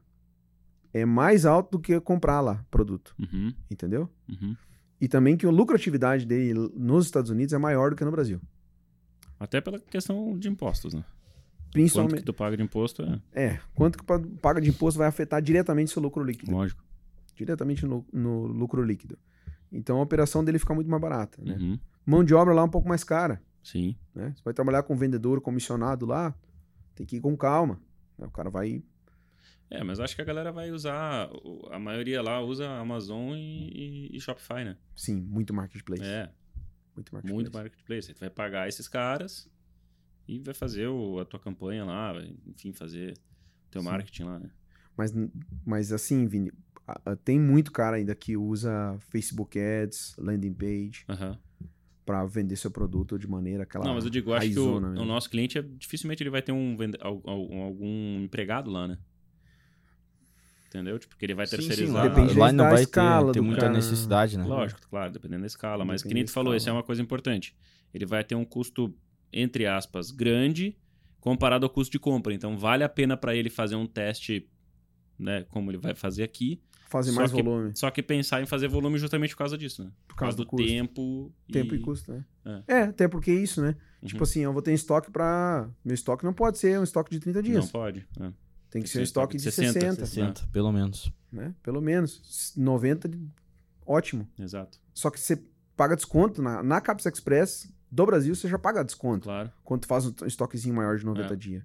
[0.92, 3.54] é mais alto do que comprar lá produto, Uhum.
[3.70, 4.10] entendeu?
[4.28, 4.54] Uhum.
[5.00, 8.38] E também que a lucratividade dele nos Estados Unidos é maior do que no Brasil.
[9.40, 11.02] Até pela questão de impostos, né?
[11.72, 14.98] Quanto Principalmente, que tu paga de imposto é é, quanto que pa- paga de imposto
[14.98, 16.84] vai afetar diretamente seu lucro líquido, lógico.
[17.34, 19.18] diretamente no, no lucro líquido.
[19.70, 21.56] Então a operação dele fica muito mais barata, né?
[21.58, 21.78] Uhum.
[22.04, 23.96] Mão de obra lá é um pouco mais cara, Sim.
[24.14, 24.34] né?
[24.36, 26.34] Você vai trabalhar com vendedor comissionado lá,
[26.94, 27.80] tem que ir com calma.
[28.18, 28.26] né?
[28.26, 28.82] O cara vai
[29.70, 31.30] É, mas acho que a galera vai usar.
[31.70, 34.76] A maioria lá usa Amazon e, e- e Shopify, né?
[34.94, 36.02] Sim, muito marketplace.
[36.04, 36.28] É,
[36.94, 37.32] muito marketplace.
[37.34, 38.12] muito marketplace.
[38.12, 39.48] Tu vai pagar esses caras
[40.36, 43.14] e vai fazer o- a tua campanha lá, vai, enfim, fazer
[43.70, 43.88] teu Sim.
[43.88, 44.50] marketing lá, né?
[44.96, 45.12] Mas,
[45.64, 46.52] mas assim, Vini,
[47.24, 51.38] tem muito cara ainda que usa Facebook Ads, landing page, Aham.
[52.04, 53.84] pra vender seu produto de maneira aquela.
[53.84, 56.42] Não, mas eu digo, eu acho que o, o nosso cliente, é- dificilmente ele vai
[56.42, 58.98] ter um, vende- al- al- algum empregado lá, né?
[60.68, 60.98] Entendeu?
[60.98, 62.02] Tipo, porque ele vai Sim, terceirizar.
[62.04, 63.72] sim, Depende lá não vai ter, escala ter do muita cara.
[63.74, 64.44] necessidade, né?
[64.44, 65.84] Lógico, claro, dependendo da escala.
[65.84, 67.54] Mas que Depende nem tu falou, isso é uma coisa importante.
[67.92, 68.94] Ele vai ter um custo,
[69.32, 70.76] entre aspas, grande
[71.20, 72.34] comparado ao custo de compra.
[72.34, 74.48] Então, vale a pena para ele fazer um teste,
[75.18, 76.60] né, como ele vai fazer aqui.
[76.88, 77.72] Fazer só mais que- volume.
[77.74, 79.90] Só que pensar em fazer volume justamente por causa disso, né?
[80.06, 80.66] Por Por causa do, custo.
[80.66, 81.32] tempo.
[81.50, 82.24] Tempo e custo, né?
[82.44, 82.62] É.
[82.68, 82.82] É.
[82.82, 83.76] até porque é isso, né?
[84.02, 84.08] Uhum.
[84.08, 85.70] Tipo assim, eu vou ter estoque pra.
[85.84, 87.64] Meu estoque não pode ser um estoque de 30 dias.
[87.64, 88.06] Não pode.
[88.20, 88.30] é.
[88.68, 90.06] Tem que ser um estoque de 60, 60.
[90.06, 91.10] 60, pelo menos.
[91.30, 91.54] né?
[91.62, 92.52] Pelo menos.
[92.56, 93.26] 90, de-
[93.86, 94.28] ótimo.
[94.38, 94.78] Exato.
[94.92, 95.42] Só que você
[95.76, 99.24] paga desconto na, na Caps Express do Brasil, você já paga desconto.
[99.24, 99.52] Claro.
[99.62, 101.36] Quando tu faz um estoquezinho maior de 90 É.
[101.36, 101.64] dias.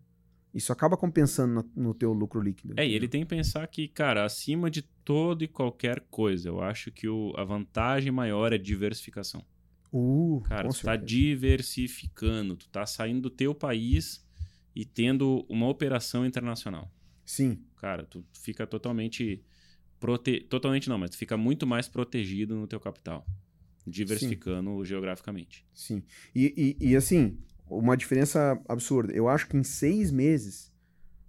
[0.54, 2.74] Isso acaba compensando no, teu lucro líquido.
[2.78, 6.62] É, e ele tem que pensar que, cara, acima de todo e qualquer coisa, eu
[6.62, 9.46] acho que o, a vantagem maior é diversificação.
[9.94, 14.26] Uh, Cara, tu tá diversificando, tu tá saindo do teu país
[14.76, 16.92] e tendo uma operação internacional.
[17.26, 19.42] Sim, Cara, tu fica totalmente
[20.00, 20.42] prote...
[20.42, 23.26] totalmente não, mas tu fica muito mais protegido no teu capital,
[23.88, 25.66] diversificando geograficamente.
[25.74, 26.04] sim.
[26.36, 27.38] E, e, e, assim,
[27.70, 29.14] uma diferença absurda.
[29.14, 30.72] Eu acho que em seis meses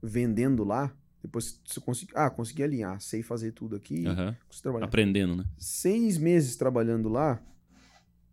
[0.03, 2.13] vendendo lá, depois você conseguir.
[2.17, 4.05] Ah, consegui alinhar, sei fazer tudo aqui,
[4.63, 4.87] trabalhar.
[4.87, 5.45] Aprendendo, né?
[5.57, 7.43] Seis meses trabalhando lá,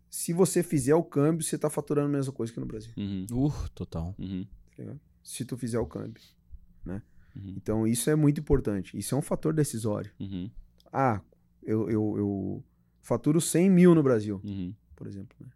[0.08, 2.92] se você fizer o câmbio, você tá faturando a mesma coisa que no Brasil.
[2.96, 4.14] Uhum, Uh, total.
[4.18, 4.46] uhum,
[4.76, 4.96] tá?
[5.22, 6.22] Se tu fizer o câmbio.
[6.86, 7.00] uhum,
[7.56, 8.96] Então, isso é muito importante.
[8.96, 10.10] Isso é um fator decisório.
[10.20, 10.48] uhum,
[10.92, 11.20] Ah,
[11.64, 12.64] eu, eu, eu
[13.06, 14.74] faturo 100 mil no Brasil, uhum.
[14.96, 15.36] por exemplo.
[15.40, 15.46] né?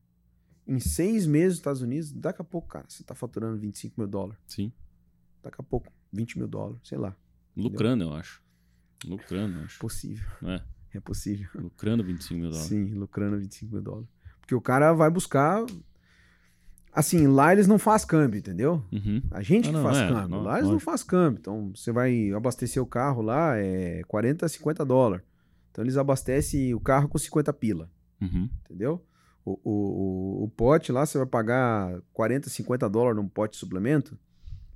[0.66, 4.06] Em seis meses nos Estados Unidos, daqui a pouco, cara, você tá faturando 25 mil
[4.08, 4.40] dólares.
[4.46, 4.72] Sim.
[5.42, 7.16] Daqui a pouco, 20 mil dólares, sei lá.
[7.56, 8.40] Lucrando, eu acho.
[9.04, 9.78] Lucrando, eu acho.
[9.80, 10.28] Possível.
[10.44, 10.62] É,
[10.94, 11.48] É possível.
[11.54, 12.68] lucrando 25 mil dólares.
[12.68, 14.08] Sim, lucrando 25 mil dólares.
[14.40, 15.64] Porque o cara vai buscar.
[16.92, 18.84] Assim, lá eles não fazem câmbio, entendeu?
[18.92, 19.22] Uhum.
[19.30, 20.28] A gente Ah, que não, faz é, câmbio.
[20.28, 21.38] não, lá eles não fazem câmbio.
[21.40, 25.24] Então, você vai abastecer o carro lá, é 40, 50 dólares.
[25.70, 27.90] Então, eles abastecem o carro com 50 pila,
[28.20, 28.48] Uhum.
[28.64, 29.04] entendeu?
[29.44, 34.18] O, o, o, pote lá, você vai pagar 40, 50 dólares num pote de suplemento.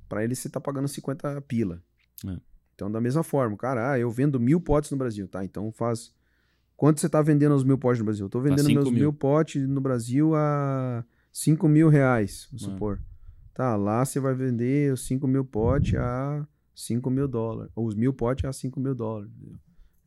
[0.09, 1.83] Pra ele, você tá pagando 50 pila.
[2.27, 2.39] É.
[2.75, 5.45] Então, da mesma forma, cara, ah, eu vendo mil potes no Brasil, tá?
[5.45, 6.13] Então, faz...
[6.77, 8.27] Quanto você tá vendendo os mil potes no Brasil?
[8.27, 9.01] Eu tô vendendo cinco meus mil.
[9.01, 12.71] mil potes no Brasil a 5 mil reais, vamos É.
[12.71, 13.01] supor.
[13.53, 17.71] Tá, lá você vai vender os 5 mil potes a 5 mil dólares.
[17.77, 19.31] Ou os mil potes a 5 mil dólares.
[19.37, 19.59] entendeu?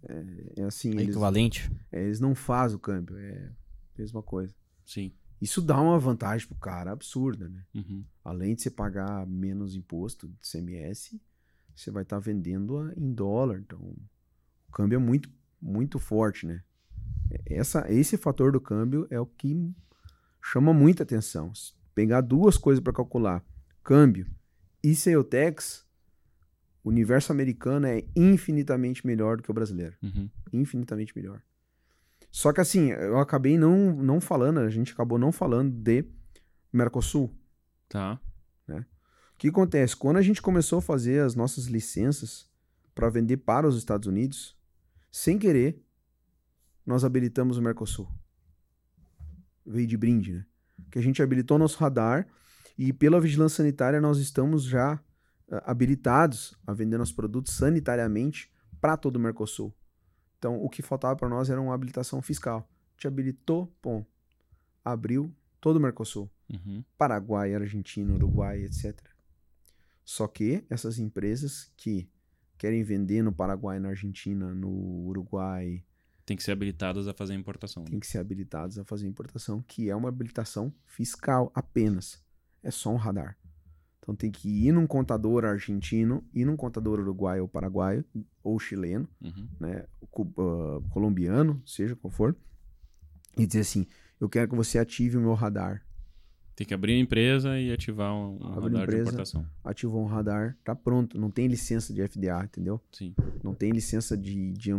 [0.03, 1.71] É, é assim, É eles, equivalente.
[1.91, 3.17] é, eles não fazem o câmbio.
[3.17, 3.49] É
[3.95, 4.53] a mesma coisa.
[4.85, 5.11] Sim.
[5.41, 7.63] Isso dá uma vantagem pro cara absurda, né?
[7.75, 8.03] Uhum.
[8.23, 11.19] Além de você pagar menos imposto de CMS,
[11.75, 13.59] você vai estar vendendo a- em dólar.
[13.59, 13.79] Então,
[14.67, 15.29] o câmbio é muito,
[15.61, 16.63] muito forte, né?
[17.45, 19.71] Essa, esse fator do câmbio é o que
[20.41, 21.53] chama muita atenção.
[21.53, 23.43] Se pegar duas coisas para calcular,
[23.83, 24.27] câmbio
[24.83, 25.85] e sales tax,
[26.87, 30.29] o universo americano é infinitamente melhor do que o brasileiro Uhum.
[30.53, 31.41] infinitamente melhor.
[32.31, 36.05] Só que assim, eu acabei não, não falando, a gente acabou não falando de
[36.71, 37.35] Mercosul.
[37.89, 38.19] Tá.
[38.69, 39.95] O que acontece?
[39.95, 42.49] Quando a gente começou a fazer as nossas licenças
[42.95, 44.57] para vender para os Estados Unidos,
[45.11, 45.79] sem querer,
[46.83, 48.09] nós habilitamos o Mercosul.
[49.63, 50.45] Veio de brinde, né?
[50.89, 52.27] Que a gente habilitou nosso radar
[52.77, 54.99] e pela vigilância sanitária nós estamos já
[55.63, 59.73] habilitados a vender nossos produtos sanitariamente para todo o Mercosul.
[60.37, 62.69] Então, o que faltava para nós era uma habilitação fiscal.
[62.93, 64.05] Gente habilitou, pô,
[64.83, 66.29] abriu todo o Mercosul.
[66.49, 66.83] Uhum.
[66.97, 68.99] Paraguai, Argentina, Uruguai, etc.
[70.03, 72.09] Só que essas empresas que
[72.57, 74.69] querem vender no Paraguai, na Argentina, no
[75.07, 75.83] Uruguai,
[76.25, 77.83] Tem que ser habilitadas a fazer importação.
[77.83, 82.23] têm que ser habilitados a fazer importação, que é uma habilitação fiscal apenas.
[82.63, 83.37] É só um radar.
[84.07, 88.05] Então tem que ir num contador argentino, ir num contador uruguaio ou paraguaio,
[88.41, 89.49] ou chileno, Uhum.
[89.59, 92.33] né, ah, colombiano, seja qual for,
[93.37, 93.85] e dizer assim:
[94.17, 95.85] eu quero que você ative o meu radar.
[96.55, 99.01] Tem que abrir a empresa e ativar um, um radar de empresa.
[99.09, 99.45] importação.
[99.63, 101.19] Ativou um radar, tá pronto.
[101.19, 102.81] Não tem licença de FDA, entendeu?
[102.91, 103.13] Sim.
[103.43, 104.53] Não tem licença de.
[104.53, 104.77] de, ah,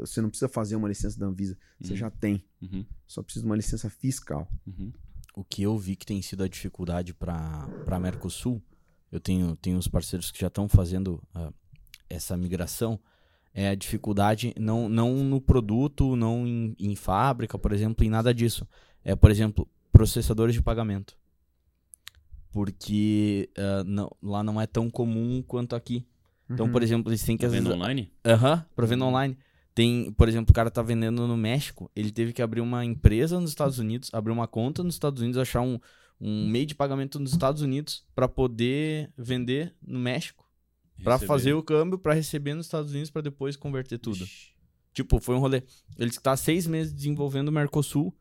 [0.00, 1.56] você não precisa fazer uma licença da Anvisa.
[1.80, 1.96] Você Uhum.
[1.96, 2.44] já tem.
[2.60, 2.84] Uhum.
[3.06, 4.50] Só precisa de uma licença fiscal.
[4.66, 4.92] Uhum.
[5.34, 8.62] O que eu vi que tem sido a dificuldade para para Mercosul,
[9.10, 11.52] eu tenho, tenho uns parceiros que já estão fazendo ah,
[12.08, 12.98] essa migração,
[13.52, 18.32] é a dificuldade não, não no produto, não em, em fábrica, por exemplo, em nada
[18.32, 18.66] disso.
[19.04, 21.16] É, por exemplo, processadores de pagamento.
[22.52, 26.06] Porque ah, não, lá não é tão comum quanto aqui.
[26.48, 26.72] Então, Uhum.
[26.72, 28.12] por exemplo, eles têm que Tá vezes, vendo online?
[28.24, 29.36] Aham, pra venda online.
[29.74, 33.40] Tem, por exemplo, o cara tá vendendo no México, ele teve que abrir uma empresa
[33.40, 35.80] nos Estados Unidos, abrir uma conta nos Estados Unidos, achar um,
[36.20, 40.48] um meio de pagamento nos Estados Unidos pra poder vender no México,
[40.96, 41.26] Receber.
[41.26, 44.22] fazer o câmbio, pra receber nos Estados Unidos, pra depois converter tudo.
[44.22, 44.54] Ixi.
[44.92, 45.64] Tipo, foi um rolê.
[45.98, 48.16] Ele está seis meses desenvolvendo o Mercosul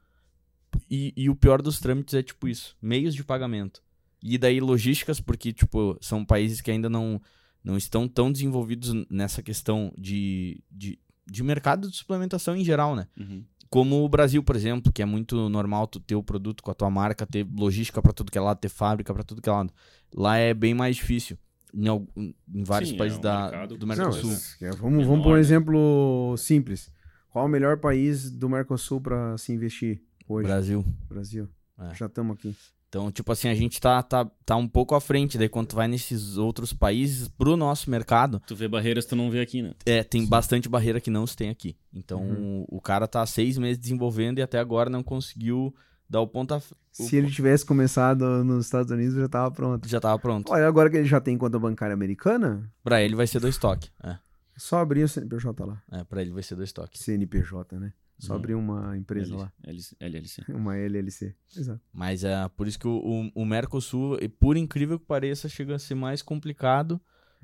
[0.90, 3.84] e, e o pior dos trâmites é tipo isso, meios de pagamento.
[4.24, 7.22] E daí logísticas, porque tipo, são países que ainda não,
[7.64, 13.08] não estão tão desenvolvidos nessa questão de, de, de mercado de suplementação em geral, né?
[13.18, 13.44] Uhum.
[13.70, 16.76] Como o Brasil, por exemplo, que é muito normal tu ter o produto com a
[16.76, 19.52] tua marca, ter logística pra tudo que é lado, ter fábrica pra tudo que é
[19.52, 19.74] lado.
[20.14, 21.38] Lá é bem mais difícil.
[21.74, 22.06] Em, algum-
[22.54, 24.32] em vários Sim, é países um da, mercado do Não, Mercosul.
[24.62, 25.40] é, vamos, vamos por um né?
[25.40, 26.92] exemplo simples.
[27.30, 30.48] Qual o melhor país do Mercosul para se investir hoje?
[30.48, 30.86] Brasil.
[31.10, 31.50] Brasil.
[31.80, 31.96] É.
[31.96, 32.56] Já estamos aqui.
[32.94, 35.36] Então, tipo assim, a gente tá, tá, tá um pouco à frente.
[35.36, 39.16] Daí, quando tu vai nesses outros países, pro nosso mercado, Tu vê barreiras que tu
[39.16, 39.74] não vê aqui, né?
[39.84, 41.76] é, tem bastante barreira que não se tem aqui.
[41.92, 42.66] Então, Uhum.
[42.70, 45.74] o cara tá há seis meses desenvolvendo e até agora não conseguiu
[46.08, 46.58] dar o ponta.
[46.58, 46.62] o-
[47.04, 49.90] Se ele tivesse começado nos Estados Unidos, já estava pronto.
[49.90, 50.52] Já tava pronto.
[50.54, 53.90] Olha, agora que ele já tem conta bancária americana, Pra ele vai ser do estoque.
[54.04, 54.20] É, é
[54.58, 55.82] só abrir o CNPJ lá.
[55.92, 57.00] é pra ele vai ser do estoque.
[57.00, 57.92] CNPJ, né?
[58.24, 58.40] Só Uhum.
[58.40, 59.52] abrir uma empresa lá.
[59.64, 59.96] LLC.
[60.00, 60.42] LLC.
[60.56, 61.36] Uma LLC.
[61.58, 61.82] Exato.
[61.92, 62.96] Mas é por isso que o,
[63.36, 67.02] o, o Mercosul, e por incrível que pareça, chega a ser mais complicado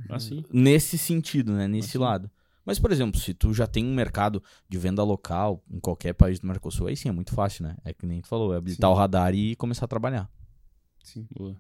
[0.10, 0.44] Assim.
[0.54, 1.68] nesse sentido, né?
[1.68, 1.98] Nesse Assim.
[1.98, 2.32] lado.
[2.66, 6.40] Mas, por exemplo, se tu já tem um mercado de venda local em qualquer país
[6.40, 7.76] do Mercosul, aí sim é muito fácil, né?
[7.84, 8.94] É que nem tu falou, é habilitar Sim.
[8.94, 10.30] o radar e começar a trabalhar.
[11.04, 11.28] Sim.
[11.36, 11.58] Boa.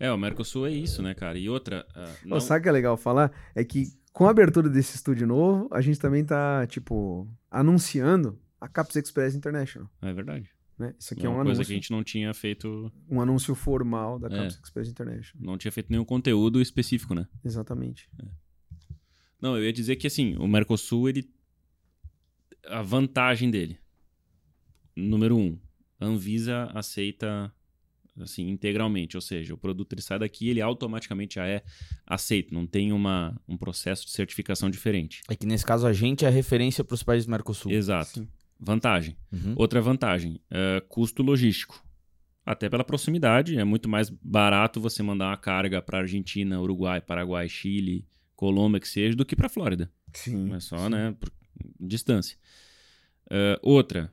[0.00, 1.38] É, o Mercosul é isso, né, cara?
[1.38, 1.86] E outra.
[2.24, 2.40] Ô, não...
[2.40, 3.32] sabe o que é legal falar?
[3.54, 8.68] É que com a abertura desse estúdio novo, a gente também tá, tipo, anunciando a
[8.68, 9.88] Caps Express International.
[10.02, 10.50] É verdade.
[10.78, 10.94] Né?
[10.98, 12.92] Isso aqui é é, uma um coisa anúncio, que a gente não tinha feito.
[13.08, 14.30] um anúncio formal da É.
[14.30, 15.44] Caps Express International.
[15.44, 17.26] Não tinha feito nenhum conteúdo específico, né?
[17.44, 18.08] Exatamente.
[19.40, 21.28] Não, eu ia dizer que assim, o Mercosul, ele.
[22.66, 23.78] A vantagem dele.
[24.96, 25.58] Número um,
[26.00, 27.52] a Anvisa aceita
[28.22, 29.16] assim, integralmente.
[29.16, 31.62] Ou seja, o produto ele sai daqui ele automaticamente já é
[32.06, 32.52] aceito.
[32.54, 35.22] Não tem uma, um processo de certificação diferente.
[35.28, 37.72] É que nesse caso a gente é referência para os países do Mercosul.
[37.72, 38.20] Exato.
[38.20, 38.28] Sim.
[38.60, 39.16] Vantagem.
[39.32, 39.54] Uhum.
[39.56, 41.84] Outra vantagem, é, custo logístico.
[42.44, 47.48] Até pela proximidade, é muito mais barato você mandar uma carga para Argentina, Uruguai, Paraguai,
[47.48, 49.90] Chile, Colômbia, que seja, do que para Flórida.
[50.14, 50.52] Sim.
[50.54, 51.30] É só, né, por
[51.78, 52.38] distância.
[53.30, 54.10] É, outra,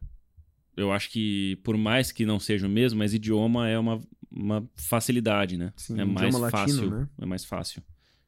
[0.78, 4.02] eu acho que por mais que não seja o mesmo, mas idioma é uma,
[4.32, 5.74] uma facilidade, né?
[5.76, 7.08] Sim, é idioma mais latino, fácil, né?
[7.22, 7.84] é mais fácil.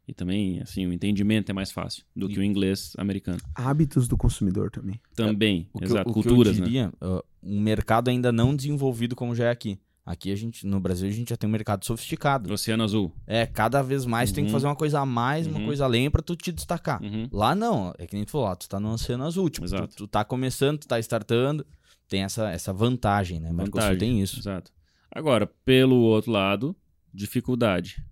[0.08, 3.39] E também, assim, o entendimento é mais fácil do que o inglês americano.
[3.54, 5.02] Hábitos do consumidor também.
[5.14, 6.66] Também, O que, eu- exato, o que culturas, eu né?
[6.66, 9.78] diria, uh, um mercado ainda não desenvolvido como já é aqui.
[10.06, 12.54] Aqui a gente, no Brasil, a gente já tem um mercado sofisticado.
[12.54, 13.12] Oceano Azul.
[13.28, 14.54] É, cada vez mais tem que Uhum.
[14.54, 15.66] fazer uma coisa a mais, uma Uhum.
[15.66, 17.04] coisa além pra tu te destacar.
[17.04, 17.28] Uhum.
[17.30, 19.76] Lá não, é que nem tu falou, lá tu tá no Oceano Azul, tipo, tu,
[19.76, 19.93] Exato.
[19.98, 21.68] tu tá começando, tu tá startando,
[22.08, 23.51] tem essa, essa vantagem, né?
[23.51, 23.99] Mercosul Vantagem.
[23.99, 24.39] tem isso.
[24.39, 24.72] Exato.
[25.12, 26.76] Agora, pelo outro lado,
[27.14, 28.03] dificuldade.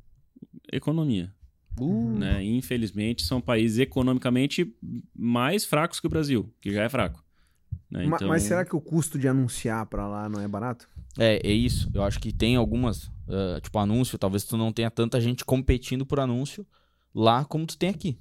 [0.72, 1.34] Economia.
[1.80, 2.44] Uh, Né?
[2.44, 4.74] Infelizmente, são países economicamente
[5.14, 7.24] mais fracos que o Brasil, que já é fraco.
[7.90, 8.06] Né?
[8.06, 10.90] Então, Mas será que o custo de anunciar pra lá não é barato?
[11.18, 11.90] É, é isso.
[11.94, 16.06] Eu acho que tem algumas, uh, tipo, anúncio, talvez tu não tenha tanta gente competindo
[16.06, 16.66] por anúncio
[17.14, 18.18] lá como tu tem aqui.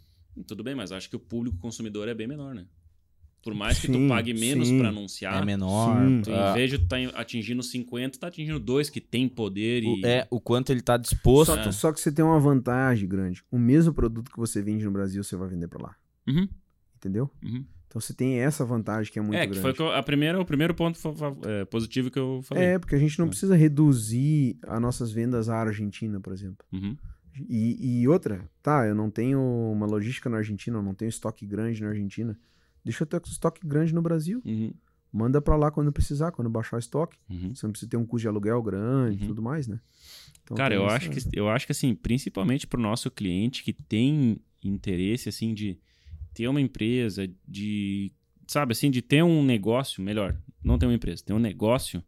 [0.47, 2.67] Tudo bem, mas acho que o público consumidor é bem menor, né?
[3.45, 4.79] Por mais que Sim, tu pague menos sim.
[4.79, 5.97] pra anunciar, é menor.
[6.09, 6.23] sim.
[6.23, 9.83] tu, ah, em vez de tu tá atingindo 50, tá atingindo dois que tem poder
[9.85, 9.87] e...
[10.03, 11.55] o, é, o quanto ele tá disposto.
[11.55, 13.43] Só, que- só que você tem uma vantagem grande.
[13.51, 15.95] O mesmo produto que você vende no Brasil, você vai vender pra lá.
[16.27, 16.49] Uhum,
[16.97, 17.31] Entendeu?
[17.43, 17.65] uhum.
[17.87, 19.61] Então você tem essa vantagem que é muito É, que grande.
[19.61, 20.99] foi o que eu- a primeira, o primeiro ponto
[21.47, 22.65] é, positivo que eu falei.
[22.65, 23.29] É, porque a gente não É.
[23.29, 26.67] precisa reduzir as nossas vendas à Argentina, por exemplo.
[26.73, 26.97] Uhum.
[27.49, 31.45] E, e outra, tá, eu não tenho uma logística na Argentina, eu não tenho estoque
[31.47, 32.37] grande na Argentina.
[32.85, 34.43] Deixa eu ter estoque grande no Brasil.
[34.45, 34.73] Uhum.
[35.13, 37.17] Manda pra lá quando precisar, quando baixar o estoque.
[37.31, 37.55] Uhum.
[37.55, 39.29] Você não precisa ter um custo de aluguel grande e Uhum.
[39.29, 39.81] tudo mais, né?
[40.43, 43.73] Então Cara, eu essa- acho, que, eu acho que, assim, principalmente pro nosso cliente que
[43.73, 45.79] tem interesse, assim, de
[46.35, 48.13] ter uma empresa, de,
[48.47, 52.03] sabe, assim, de ter um negócio, melhor, não ter uma empresa, ter um negócio,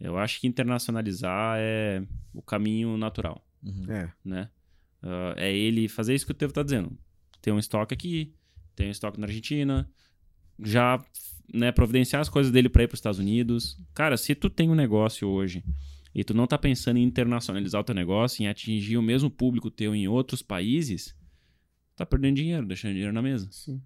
[0.00, 2.02] eu acho que internacionalizar é
[2.32, 3.84] o caminho natural, Uhum.
[3.90, 4.48] É, né?
[5.02, 6.96] Ah, é ele fazer isso que o Tevo tá dizendo.
[7.42, 8.32] Ter um estoque aqui,
[8.78, 9.88] ter um estoque na Argentina,
[10.62, 11.04] já
[11.52, 13.76] né, providenciar as coisas dele para ir para os Estados Unidos.
[13.92, 15.64] Cara, se tu tem um negócio hoje
[16.14, 19.70] e tu não tá pensando em internacionalizar o teu negócio, em atingir o mesmo público
[19.70, 21.14] teu em outros países,
[21.96, 23.48] tá perdendo dinheiro, deixando dinheiro na mesa.
[23.50, 23.82] sim.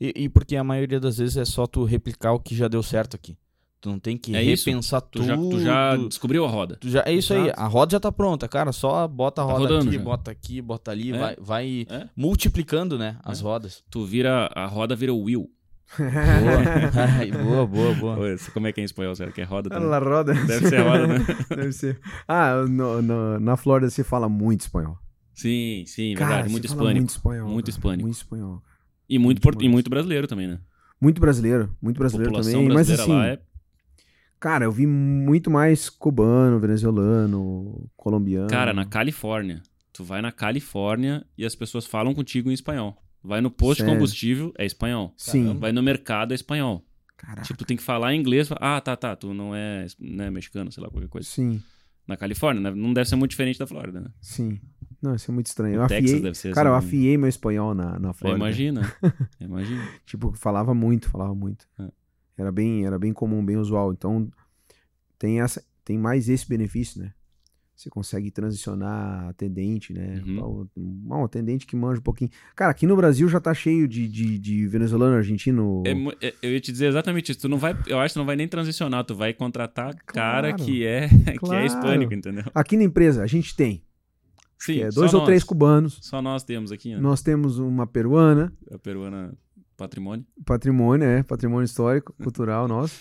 [0.00, 2.82] E, e porque a maioria das vezes é só tu replicar o que já deu
[2.82, 3.36] certo aqui.
[3.82, 4.64] Tu não tem que É isso.
[4.70, 5.26] repensar Tu tudo.
[5.26, 6.76] já, tu já descobriu a roda.
[6.80, 7.60] Tu já- é isso aí, Exato.
[7.60, 8.70] a roda já tá pronta, cara.
[8.70, 10.02] Só bota a Tá roda rodando aqui, já.
[10.04, 11.18] bota aqui, bota ali, É.
[11.18, 12.08] vai, vai É?
[12.16, 13.42] multiplicando, né, as É.
[13.42, 13.82] rodas.
[13.90, 15.48] Tu vira, a roda vira o wheel.
[15.98, 16.06] Boa,
[17.44, 18.18] boa, boa, boa.
[18.20, 19.14] Oi, Como é que é em espanhol?
[19.14, 19.88] Será que é roda também?
[19.88, 20.32] La roda.
[20.32, 21.18] Deve ser roda, né?
[21.50, 22.00] Deve ser.
[22.26, 24.96] Ah, no- no- na Flórida se fala muito espanhol.
[25.34, 26.52] Sim, sim, Cara, verdade.
[26.52, 26.94] Muito hispânico.
[26.98, 27.48] Muito espanhol.
[27.48, 28.02] Muito hispânico.
[28.04, 28.62] Muito espanhol.
[29.08, 30.58] E muito, Muito por- e muito brasileiro também, né?
[31.00, 31.74] Muito brasileiro.
[31.82, 32.54] Muito brasileiro também.
[32.68, 33.38] Mas brasileira assim, lá é
[34.42, 38.48] cara, eu vi muito mais cubano, venezuelano, colombiano.
[38.48, 39.62] Cara, na Califórnia.
[39.92, 43.00] Tu vai na Califórnia e as pessoas falam contigo em espanhol.
[43.22, 43.94] Vai no posto de Sério?
[43.94, 45.14] combustível, é espanhol.
[45.16, 45.56] Sim.
[45.60, 46.84] Vai no mercado, é espanhol.
[47.16, 47.42] Caraca.
[47.42, 48.48] Tipo, tu tem que falar inglês.
[48.56, 49.14] Ah, tá, tá.
[49.14, 51.28] Tu não é, né, mexicano, sei lá, qualquer coisa.
[51.28, 51.62] Sim,
[52.04, 52.70] Na Califórnia, né?
[52.76, 54.08] não deve ser muito diferente da Flórida, né?
[54.20, 54.58] sim.
[55.00, 55.74] Não, isso é muito estranho.
[55.74, 56.86] Eu Texas afiei, deve ser cara, eu assim.
[56.86, 58.38] afiei meu espanhol na, na Flórida.
[58.38, 58.92] Imagina.
[59.40, 59.88] Imagina.
[60.06, 61.66] Tipo, falava muito, falava muito.
[61.78, 61.88] É.
[62.36, 63.92] Era bem, era bem comum, bem usual.
[63.92, 64.28] Então,
[65.18, 67.12] tem essa, tem mais esse benefício, né?
[67.74, 70.22] Você consegue transicionar atendente, né?
[70.24, 70.68] Uhum.
[70.76, 72.30] Um, atendente que manja um pouquinho.
[72.54, 75.82] Cara, aqui no Brasil já tá cheio de, de, de venezuelano, argentino.
[75.84, 77.40] É é- eu ia te dizer exatamente isso.
[77.40, 80.64] Tu não vai, eu acho que não vai nem transicionar, tu vai contratar cara Claro.
[80.64, 81.66] que é, que é Claro.
[81.66, 82.44] hispânico, entendeu?
[82.54, 83.82] Aqui na empresa, a gente tem.
[84.60, 85.26] Sim, é dois ou nós.
[85.26, 85.98] três cubanos.
[86.02, 87.00] Só nós temos aqui, né?
[87.00, 89.34] Nós temos uma peruana, A peruana
[89.82, 90.26] patrimônio.
[90.46, 92.94] patrimônio, é, patrimônio histórico, cultural nosso.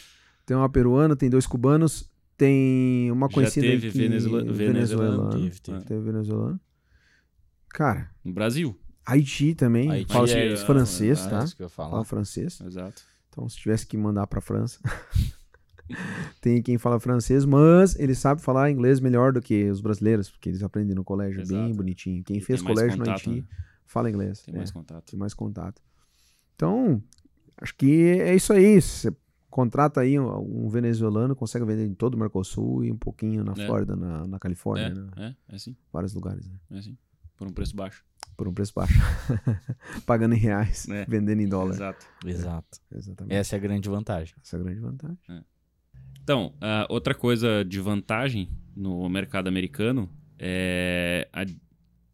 [0.45, 5.59] Tem uma peruana, tem dois cubanos, tem uma Já conhecida teve aqui, venezuela- venezuelano, teve,
[5.61, 5.81] teve.
[5.85, 6.59] Teve venezuelano.
[7.69, 8.77] Cara, No Brasil.
[9.05, 9.89] Haiti também.
[9.89, 11.43] Haiti fala é- francês, Ah, tá?
[11.43, 11.91] isso que eu falar.
[11.91, 12.59] Fala francês.
[12.61, 13.01] Exato.
[13.29, 14.79] Então, se tivesse que mandar pra França,
[16.41, 20.49] tem quem fala francês, mas ele sabe falar inglês melhor do que os brasileiros, porque
[20.49, 21.75] eles aprendem no colégio bem Exato.
[21.75, 22.23] bonitinho.
[22.23, 23.43] Quem E fez colégio no contato, Haiti né?
[23.85, 24.41] fala inglês.
[24.41, 25.05] Tem é, mais contato.
[25.11, 25.81] tem mais contato.
[26.61, 27.01] Então,
[27.57, 28.79] acho que é isso aí.
[28.79, 29.11] Você
[29.49, 33.53] contrata aí um, um venezuelano, consegue vender em todo o Mercosul e um pouquinho na
[33.53, 33.65] É.
[33.65, 35.09] Flórida, na, na Califórnia, né?
[35.17, 36.55] É, é, é assim, vários lugares, né?
[36.69, 36.95] é assim.
[37.35, 38.05] Por um preço baixo.
[38.37, 38.93] Por um preço baixo.
[40.05, 41.03] Pagando em reais, É.
[41.05, 41.73] vendendo em dólar.
[41.73, 42.05] Exato.
[42.23, 42.79] Exato.
[42.95, 43.33] Exatamente.
[43.35, 44.35] Essa é a grande vantagem.
[44.43, 45.17] Essa é a grande vantagem.
[46.21, 50.07] Então, ah, outra coisa de vantagem no mercado americano
[50.37, 51.43] é a,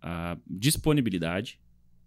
[0.01, 1.59] a disponibilidade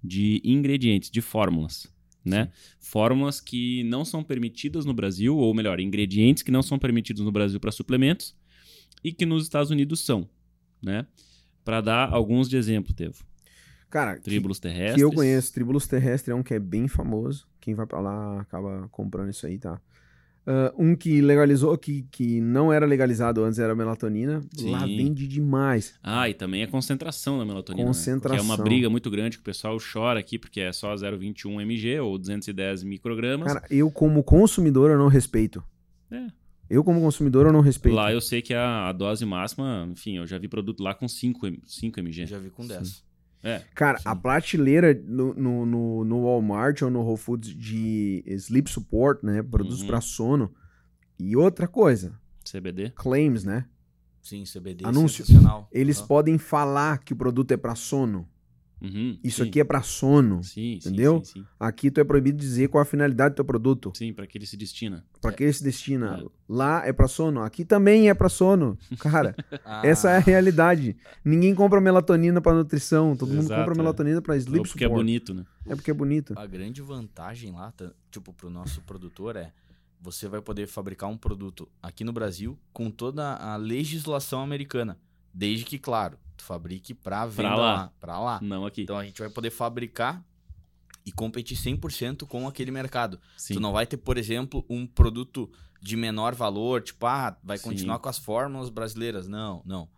[0.03, 1.87] de ingredientes, de fórmulas.
[2.25, 2.51] Né?
[2.79, 7.33] Fórmulas que não são permitidas no Brasil, ou melhor, ingredientes que não são permitidos no
[7.33, 8.37] Brasil para suplementos
[9.03, 10.29] e que nos Estados Unidos são.
[10.83, 11.07] Né?
[11.65, 13.25] Para dar alguns de exemplo, Tevo.
[13.91, 14.95] Cara, que, Tríbulos terrestres.
[14.95, 17.47] que eu conheço, Tribulus Terrestre é um que é bem famoso.
[17.61, 19.81] Quem vai pra lá acaba comprando isso aí, tá?
[20.47, 24.41] Ah, um que legalizou, que, que não era legalizado antes, era a melatonina.
[24.63, 24.97] Lá Sim.
[24.97, 25.95] vende demais.
[26.03, 27.85] Ah, e também a concentração da melatonina.
[27.85, 27.91] né?
[27.93, 28.45] Porque é Concentração.
[28.45, 32.19] uma briga muito grande que o pessoal chora aqui, porque é só 0,21 mg ou
[32.19, 33.53] 210 microgramas.
[33.53, 35.63] Cara, eu como consumidor, eu não respeito.
[36.11, 36.27] É.
[36.69, 37.95] Eu como consumidor, eu não respeito.
[37.97, 41.07] Lá eu sei que a, a dose máxima, enfim, eu já vi produto lá com
[41.09, 42.27] 5, m- 5 mg.
[42.27, 43.03] Já vi com 10.
[43.43, 44.05] É, Cara, Sim.
[44.07, 49.43] a prateleira no, no, no, no Walmart ou no Whole Foods de sleep support, né?
[49.43, 49.87] Produtos Uhum.
[49.87, 50.53] pra sono.
[51.19, 52.13] E outra coisa,
[52.45, 52.91] CBD.
[52.95, 53.65] claims, né?
[54.23, 55.25] Sim, CBD Anúncio.
[55.25, 55.69] sensacional.
[55.73, 56.07] Eles Aham.
[56.07, 58.29] podem falar que o produto é pra sono.
[58.83, 59.49] Uhum, Isso sim.
[59.49, 60.43] aqui é pra sono.
[60.43, 61.23] Sim, sim, entendeu?
[61.25, 61.47] Sim, sim.
[61.59, 63.93] Aqui tu é proibido dizer qual a finalidade do teu produto.
[63.95, 65.05] Sim, para que ele se destina.
[65.21, 66.19] Pra que ele se destina.
[66.25, 66.27] É.
[66.49, 67.43] Lá é pra sono.
[67.43, 68.79] Aqui também é pra sono.
[68.99, 70.97] Cara, Ah, essa é a realidade.
[71.25, 73.15] Ninguém compra melatonina pra nutrição.
[73.17, 73.77] Todo mundo Exato, compra é.
[73.77, 75.01] melatonina pra Ou sleep porque é support.
[75.05, 75.45] bonito, né?
[75.67, 76.33] É porque é bonito.
[76.39, 77.73] A grande vantagem lá,
[78.11, 79.53] tipo, pro nosso produtor é
[80.03, 84.97] você vai poder fabricar um produto aqui no Brasil com toda a legislação americana.
[85.33, 87.75] Desde que, claro, tu fabrique pra venda lá.
[87.75, 87.93] lá.
[88.01, 88.41] Pra lá.
[88.43, 88.83] Não aqui.
[88.83, 90.25] Então a gente vai poder fabricar
[91.05, 93.21] e competir 100% com aquele mercado.
[93.37, 93.55] Sim.
[93.55, 95.51] Tu não vai ter, por exemplo, um produto
[95.81, 97.65] de menor valor, tipo, ah, vai Sim.
[97.65, 99.27] continuar com as fórmulas brasileiras.
[99.27, 99.89] Não, não.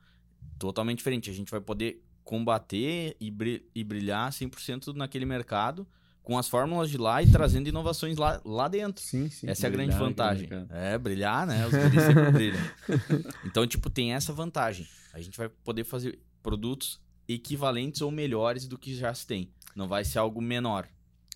[0.58, 1.30] Totalmente diferente.
[1.30, 3.34] A gente vai poder combater e,
[3.74, 5.86] e brilhar 100% naquele mercado
[6.22, 9.02] com as fórmulas de lá e trazendo inovações lá, lá dentro.
[9.04, 9.48] Sim, sim.
[9.48, 10.48] Essa é a grande vantagem.
[10.70, 11.66] É, brilhar, né?
[11.66, 12.60] Os sempre brilham.
[13.44, 14.86] Então, tipo, tem essa vantagem.
[15.12, 19.50] A gente vai poder fazer produtos equivalentes ou melhores do que já se tem.
[19.74, 20.86] Não vai ser algo menor.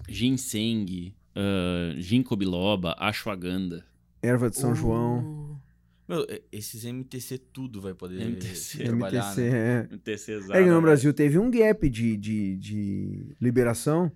[0.08, 3.84] Ginseng, ah, ginkgo biloba, ashwagandha.
[4.22, 5.60] Erva de São Uh, João.
[6.08, 8.84] Meu, esses MTC tudo vai poder MTC.
[8.84, 9.80] trabalhar, MTC, né?
[9.90, 9.94] é.
[9.94, 10.52] MTC É exato.
[10.64, 14.10] que no Brasil teve um gap de, de, de liberação.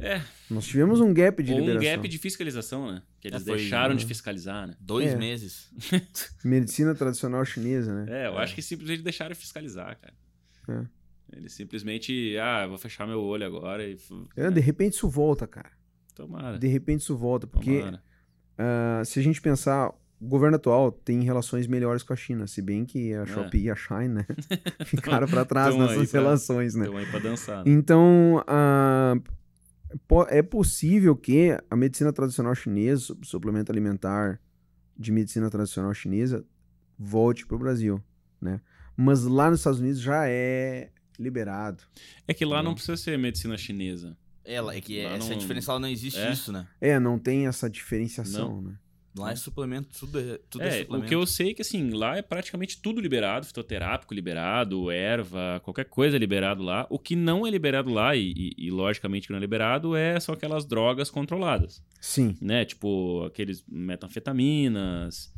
[0.00, 1.90] É, Nós tivemos um gap de ou um liberação.
[1.96, 3.02] gap de fiscalização, né?
[3.20, 4.08] Que eles É, foi, deixaram de né?
[4.08, 4.76] fiscalizar, né?
[4.80, 5.16] Dois É.
[5.16, 5.70] meses.
[6.44, 8.06] Medicina tradicional chinesa, né?
[8.08, 8.42] É, eu É.
[8.42, 10.14] acho que simplesmente deixaram de fiscalizar, cara.
[10.68, 11.36] É.
[11.36, 13.96] Eles simplesmente, ah, eu vou fechar meu olho agora e.
[14.36, 15.70] É, de repente isso volta, cara.
[16.14, 16.58] Tomara.
[16.58, 17.46] De repente isso volta.
[17.46, 18.02] Porque tomara.
[18.56, 19.90] ah, se a gente pensar,
[20.20, 22.46] o governo atual tem relações melhores com a China.
[22.46, 24.26] Se bem que a Shopee e a Shine, né?
[24.86, 26.86] Ficaram pra trás nessas pra- relações, né?
[26.86, 27.64] Então aí pra dançar.
[27.64, 27.70] né?
[27.72, 28.42] Então,
[29.24, 29.32] po-
[30.28, 34.40] é possível que a medicina tradicional chinesa, su- suplemento alimentar
[34.96, 36.44] de medicina tradicional chinesa,
[36.98, 38.02] volte para o Brasil,
[38.40, 38.60] né?
[38.96, 41.82] Mas lá nos Estados Unidos já é liberado.
[42.26, 42.74] É que lá não Não.
[42.74, 44.16] precisa ser medicina chinesa.
[44.44, 46.32] Ela, é que Lá essa não- diferença ela não existe É?
[46.32, 46.66] isso, né?
[46.80, 48.74] É, não tem essa diferenciação, né?
[49.18, 51.08] Lá é suplemento, tudo é, tudo é, é, o suplemento.
[51.08, 55.84] que eu sei é que assim, lá é praticamente tudo liberado, fitoterápico liberado, erva, qualquer
[55.86, 56.86] coisa é liberado lá.
[56.88, 60.18] O que não é liberado lá, e, e- e logicamente que não é liberado, é
[60.20, 62.36] são aquelas drogas controladas, Sim.
[62.40, 62.64] né?
[62.64, 65.32] Tipo, aqueles metanfetaminas,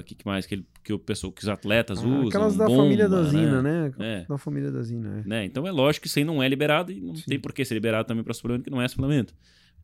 [0.00, 2.28] o que, que mais que, ele- que o pessoal, que os atletas Ah, usam.
[2.28, 3.92] Aquelas da bomba, família da Zina, né?
[3.98, 4.24] É.
[4.28, 5.28] Da família da Zina, é.
[5.28, 5.44] né?
[5.44, 7.24] Então é lógico que isso aí não é liberado e não Sim.
[7.26, 9.34] tem por que ser liberado também para suplemento que não é suplemento,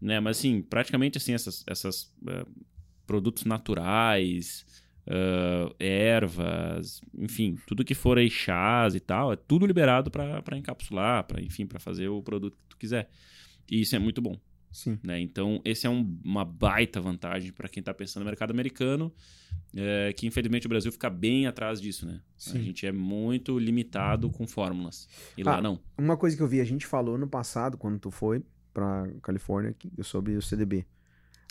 [0.00, 0.20] né?
[0.20, 2.44] Mas assim, praticamente assim essas, essas eh,
[3.06, 4.64] produtos naturais,
[5.06, 11.24] eh, ervas, enfim, tudo que for aí chás e tal, é tudo liberado para encapsular,
[11.24, 13.08] para enfim, para fazer o produto que tu quiser.
[13.70, 14.38] E isso é muito bom,
[14.70, 14.98] Sim.
[15.02, 15.20] né?
[15.20, 19.12] Então esse é um- uma baita vantagem para quem está pensando no mercado americano,
[19.76, 22.20] eh, que infelizmente o Brasil fica bem atrás disso, né?
[22.36, 22.58] Sim.
[22.58, 25.08] A gente é muito limitado com fórmulas.
[25.36, 25.78] E lá Ah, não.
[25.98, 28.42] Uma coisa que eu vi, a gente falou no passado, quando tu foi
[28.72, 30.84] pra Califórnia, sobre o CDB.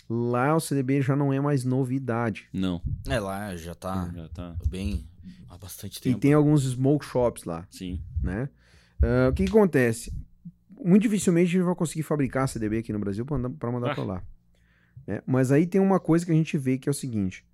[0.08, 2.46] Lá o CDB já não é mais novidade.
[2.52, 2.82] Não.
[3.08, 4.56] É, lá já tá Já tá.
[4.68, 5.06] bem
[5.48, 6.18] há bastante E tempo.
[6.20, 8.00] tem alguns smoke shops lá, Sim.
[8.22, 8.48] né?
[9.02, 10.12] Ah, o que, que acontece?
[10.78, 13.90] Muito dificilmente a gente vai conseguir fabricar CDB aqui no Brasil para mandar, pra mandar
[13.92, 13.94] Ah.
[13.94, 14.22] pra lá.
[15.06, 15.22] né?
[15.26, 17.44] Mas aí tem uma coisa que a gente vê que é o seguinte: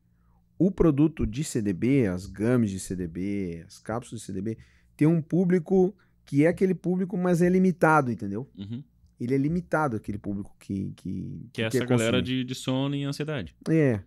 [0.59, 4.59] o produto de CDB, as gummies de CDB, as cápsulas de CDB,
[4.97, 5.95] tem um público
[6.25, 8.49] que é aquele público, mas é limitado, entendeu?
[8.59, 8.83] Uhum.
[9.21, 10.93] Ele é limitado, aquele público que.
[10.97, 12.39] Que, Que é quer essa galera consumir.
[12.39, 13.55] de, de sono e ansiedade.
[13.69, 14.01] É,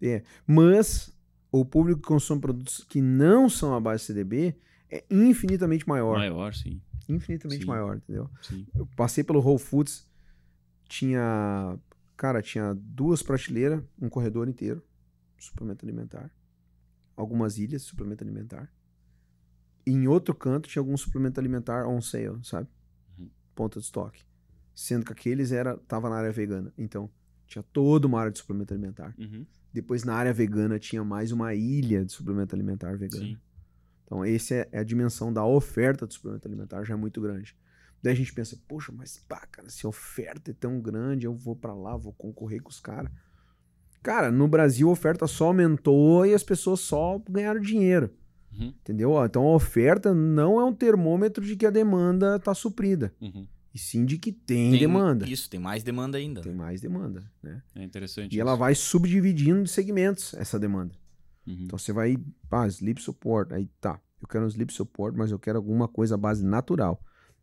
[0.00, 0.22] é.
[0.46, 1.12] Mas
[1.50, 4.54] o público que consome produtos que não são a base CDB
[4.88, 6.16] é infinitamente maior.
[6.18, 6.80] Maior, sim.
[7.08, 7.66] Infinitamente Sim.
[7.68, 8.30] maior, entendeu?
[8.40, 8.64] sim.
[8.72, 10.08] Eu passei pelo Whole Foods,
[10.88, 11.76] tinha.
[12.16, 14.80] Cara, tinha duas prateleiras, um corredor inteiro,
[15.38, 16.30] suplemento alimentar.
[17.16, 18.70] algumas ilhas suplemento alimentar.
[19.86, 22.68] E em outro canto tinha algum suplemento alimentar on sale, sabe?
[23.18, 23.28] Uhum.
[23.54, 24.22] Ponta de estoque.
[24.74, 26.72] Sendo que aqueles era tava na área vegana.
[26.78, 27.10] Então,
[27.46, 29.14] tinha toda uma área de suplemento alimentar.
[29.18, 29.44] Uhum.
[29.72, 33.24] Depois, na área vegana, tinha mais uma ilha de suplemento alimentar vegano.
[33.24, 33.38] Sim.
[34.04, 37.56] Então, essa é, é a dimensão da oferta de suplemento alimentar, já é muito grande.
[38.02, 41.34] Daí a gente pensa, poxa, mas pá, cara, se a oferta é tão grande, eu
[41.34, 43.10] vou pra lá, vou concorrer com os caras.
[44.02, 48.10] Cara, no Brasil a oferta só aumentou e as pessoas só ganharam dinheiro.
[48.52, 48.68] Uhum.
[48.68, 49.24] Entendeu?
[49.24, 53.12] Então a oferta não é um termômetro de que a demanda tá suprida.
[53.20, 53.46] Uhum.
[53.72, 55.28] E sim de que tem, demanda.
[55.28, 56.40] Isso, tem mais demanda ainda.
[56.40, 57.62] Tem mais demanda, né?
[57.74, 58.34] É interessante.
[58.34, 60.94] E ela vai subdividindo de segmentos essa demanda.
[61.46, 61.58] Uhum.
[61.62, 62.16] Então você vai,
[62.50, 66.16] ah, sleep support, aí tá, eu quero um sleep support, mas eu quero alguma coisa
[66.16, 67.00] à base natural.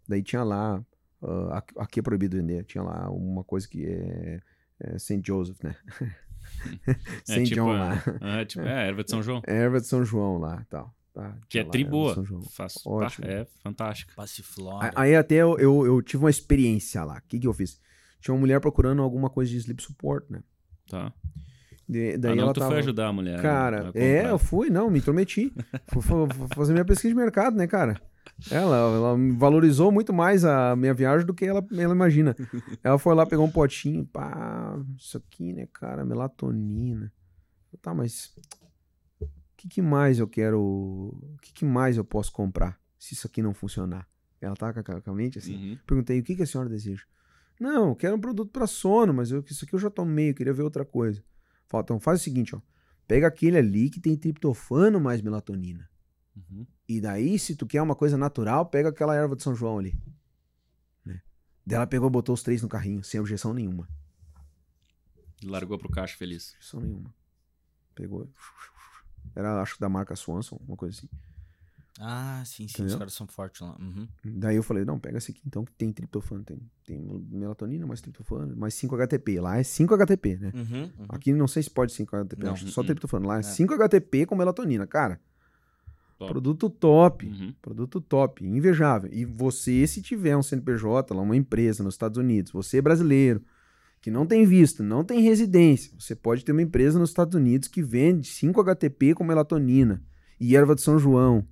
[0.07, 0.83] Daí tinha lá,
[1.23, 4.41] ah, aqui- é proibido vender, tinha lá uma coisa que é,
[4.81, 5.21] é St.
[5.25, 5.75] Joseph, né?
[6.87, 7.43] é St.
[7.45, 8.03] tipo, John lá.
[8.39, 9.41] é, tipo, é, erva de São João.
[9.45, 10.93] Erva de São João lá, tal.
[11.17, 12.13] Tá, Que é lá, tri erva de boa.
[12.13, 12.43] São João.
[12.43, 13.25] Faz, Ótimo.
[13.27, 14.13] é fantástica.
[14.15, 14.91] Passiflora.
[14.95, 17.17] Aí até eu, eu, eu tive uma experiência lá.
[17.17, 17.81] O que, que eu fiz?
[18.21, 20.43] Tinha uma mulher procurando alguma coisa de sleep support, né?
[20.87, 21.11] Tá.
[21.89, 22.71] De- daí ah, não, ela tu tava...
[22.71, 23.41] foi ajudar a mulher.
[23.41, 25.51] Cara, né, a é, eu fui, não, me intrometi.
[25.91, 27.99] fui, fui- fui fazer minha pesquisa de mercado, né, cara?
[28.51, 32.35] Ela, ela me valorizou muito mais a minha viagem do que ela, ela imagina.
[32.83, 37.11] Ela foi lá, pegou um potinho, pá, isso aqui, né, cara, melatonina.
[37.81, 38.35] Tá, mas
[39.67, 43.41] que, que mais eu quero, o que, que mais eu posso comprar se isso aqui
[43.41, 44.07] não funcionar?
[44.39, 45.71] Ela tá com a- mente assim.
[45.71, 45.77] Uhum.
[45.85, 47.03] Perguntei, o que, que a senhora deseja?
[47.59, 50.35] Não, eu quero um produto para sono, mas eu, isso aqui eu já tomei, eu
[50.35, 51.23] queria ver outra coisa.
[51.65, 52.61] Fala, então faz o seguinte, ó.
[53.07, 55.89] Pega aquele ali que tem triptofano mais melatonina.
[56.35, 56.67] Uhum.
[56.87, 59.97] E daí, se tu quer uma coisa natural, pega aquela erva de São João ali.
[61.03, 61.21] Né?
[61.65, 63.87] Daí ela pegou botou os três no carrinho, sem objeção nenhuma.
[65.43, 66.53] Largou pro caixa feliz.
[66.55, 67.13] Objeção nenhuma.
[67.95, 68.29] Pegou.
[69.35, 71.07] Era, acho que da marca Swanson, uma coisa assim.
[71.99, 72.65] Ah, sim, sim.
[72.65, 72.97] Os Entendeu?
[72.99, 73.75] caras são fortes lá.
[73.79, 74.07] Uhum.
[74.23, 76.43] Daí eu falei, não, pega esse aqui então, que tem triptofano.
[76.43, 76.99] Tem, tem
[77.31, 79.39] melatonina, mais triptofano, mais 5 HTP.
[79.39, 80.51] Lá é 5 HTP, né?
[80.53, 81.05] Uhum, uhum.
[81.09, 82.53] Aqui não sei se pode 5 HTP, Não.
[82.53, 82.87] acho que só Uhum.
[82.87, 83.27] triptofano.
[83.27, 83.43] Lá é É.
[83.43, 84.85] 5 HTP com melatonina.
[84.85, 85.19] Cara,
[86.19, 86.31] Top.
[86.31, 87.25] produto top.
[87.27, 87.53] Uhum.
[87.61, 89.09] Produto top, invejável.
[89.11, 93.41] E você, se tiver um CNPJ, lá, uma empresa nos Estados Unidos, você é brasileiro,
[94.07, 97.67] que não tem visto, não tem residência, você pode ter uma empresa nos Estados Unidos
[97.67, 100.01] que vende 5 HTP com melatonina
[100.39, 101.45] e erva de São João.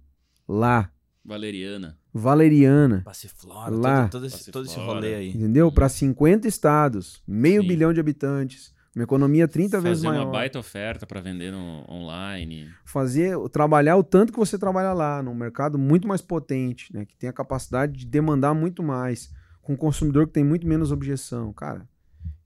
[0.48, 0.90] Lá.
[1.22, 1.98] Valeriana.
[2.14, 3.02] Valeriana.
[3.04, 4.02] Passiflora, Lá.
[4.04, 5.30] todo, todo, esse, todo esse rolê aí.
[5.32, 5.70] Entendeu?
[5.70, 7.68] Para 50 estados, meio Sim.
[7.68, 10.24] bilhão de habitantes, uma economia 30 vezes Fazer maior.
[10.28, 12.70] uma baita oferta pra vender no online.
[12.86, 17.18] fazer, trabalhar o tanto que você trabalha lá, num mercado muito mais potente, né, que
[17.18, 19.30] tem a capacidade de demandar muito mais,
[19.62, 21.52] com um consumidor que tem muito menos objeção.
[21.52, 21.86] Cara,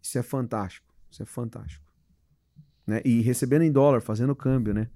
[0.01, 0.87] isso é fantástico.
[1.11, 1.85] Isso é fantástico.
[2.85, 3.01] Né?
[3.05, 4.89] E recebendo em dólar, fazendo câmbio, né?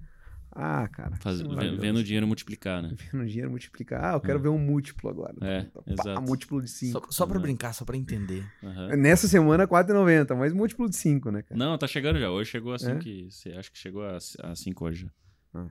[0.56, 1.16] Ah, cara.
[1.16, 2.94] Faz- é vendo o dinheiro multiplicar, né?
[3.12, 4.04] Vendo dinheiro multiplicar.
[4.04, 4.42] Ah, eu quero É.
[4.42, 5.34] ver um múltiplo agora.
[5.40, 6.22] É, Pá, exato.
[6.22, 6.92] múltiplo de 5.
[6.92, 7.42] Só, só pra Uhum.
[7.42, 8.44] brincar, só pra entender.
[8.62, 8.96] Aham.
[8.96, 11.58] Nessa semana, 4,90, mas múltiplo de 5, né, cara?
[11.58, 12.30] Não, tá chegando já.
[12.30, 12.98] Hoje chegou assim É?
[12.98, 13.28] que.
[13.30, 15.10] Você acha que chegou a 5 hoje
[15.54, 15.66] já.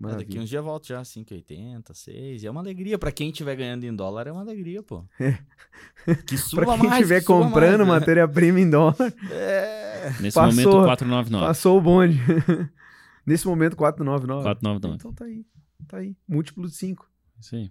[0.00, 0.40] É, daqui Maravilha.
[0.42, 2.42] uns dias volta já 5,80, 6.
[2.42, 2.98] E é uma alegria.
[2.98, 5.04] Pra quem estiver ganhando em dólar, é uma alegria, pô.
[6.26, 7.00] Que suba Pra quem mais.
[7.02, 7.98] estiver que comprando mais, né?
[8.00, 8.96] matéria-prima em dólar,
[9.30, 10.10] É.
[10.20, 10.72] Nesse Passou.
[10.72, 11.46] momento, 499.
[11.46, 12.18] passou o bonde.
[13.26, 14.42] Nesse momento, 4,99.
[14.42, 14.94] 499.
[14.96, 15.44] Então tá aí.
[15.86, 16.16] Tá aí.
[16.26, 17.06] Múltiplo de 5.
[17.38, 17.70] Isso aí.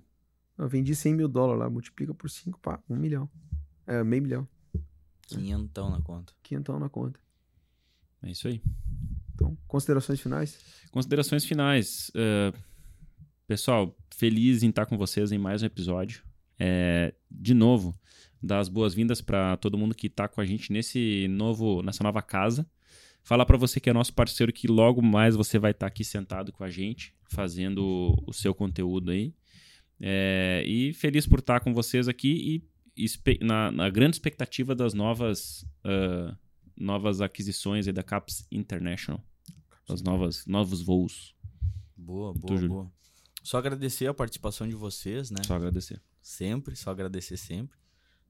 [0.58, 3.28] Eu vendi 100 mil dólares lá, multiplica por 5, pá, 1 milhão.
[3.88, 4.48] É, meio milhão.
[5.28, 6.32] Quinhentão na conta.
[6.44, 7.20] Quinhentão na conta.
[8.22, 8.62] É isso aí.
[9.40, 10.60] Então, considerações finais?
[10.92, 12.12] Considerações finais.
[12.14, 12.52] Eh,
[13.48, 16.22] pessoal, feliz em estar com vocês em mais um episódio.
[16.60, 17.98] É, de novo,
[18.44, 22.22] dar as boas-vindas para todo mundo que está com a gente nesse novo, nessa nova
[22.22, 22.70] casa.
[23.24, 26.52] Falar para você que é nosso parceiro que logo mais você vai estar aqui sentado
[26.52, 29.34] com a gente, fazendo o seu conteúdo aí.
[30.02, 32.62] É, e feliz por estar com vocês aqui
[32.98, 36.36] e na, na grande expectativa das novas, ah,
[36.78, 39.24] novas aquisições da Caps International.
[39.94, 41.36] Os novas, novos voos.
[41.98, 42.92] Boa, boa, boa.
[43.44, 45.42] Só agradecer a participação de vocês, né?
[45.46, 46.02] Só agradecer.
[46.22, 47.78] Sempre, só agradecer sempre.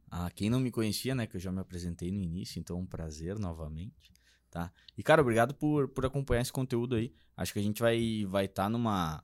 [0.09, 1.27] A quem não me conhecia, né?
[1.27, 4.11] Que eu já me apresentei no início, então é um prazer novamente,
[4.49, 4.71] tá?
[4.97, 7.13] E, cara, obrigado por, por acompanhar esse conteúdo aí.
[7.35, 9.23] Acho que a gente vai vai estar numa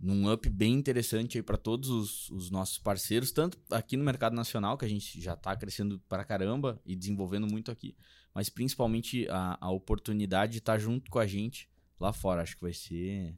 [0.00, 4.34] num up bem interessante aí para todos os, os nossos parceiros, tanto aqui no mercado
[4.34, 7.94] nacional, que a gente já tá crescendo para caramba e desenvolvendo muito aqui,
[8.34, 11.68] mas principalmente a, a oportunidade de estar junto com a gente
[11.98, 12.42] lá fora.
[12.42, 13.34] Acho que vai ser.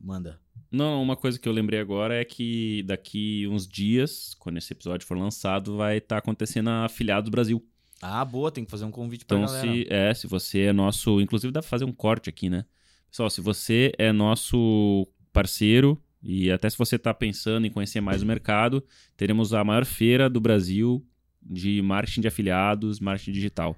[0.00, 0.40] Manda.
[0.70, 5.06] Não, uma coisa que eu lembrei agora é que daqui uns dias, quando esse episódio
[5.06, 7.66] for lançado, vai estar acontecendo a afiliado do Brasil.
[8.02, 9.72] Ah, boa, tem que fazer um convite pra Então, galera.
[9.72, 11.20] se, é, se você é nosso.
[11.20, 12.66] Inclusive, dá pra fazer um corte aqui, né?
[13.10, 18.22] Pessoal, se você é nosso parceiro e até se você está pensando em conhecer mais
[18.22, 18.84] o mercado,
[19.16, 21.06] teremos a maior feira do Brasil
[21.48, 23.76] de marketing de afiliados, marketing digital.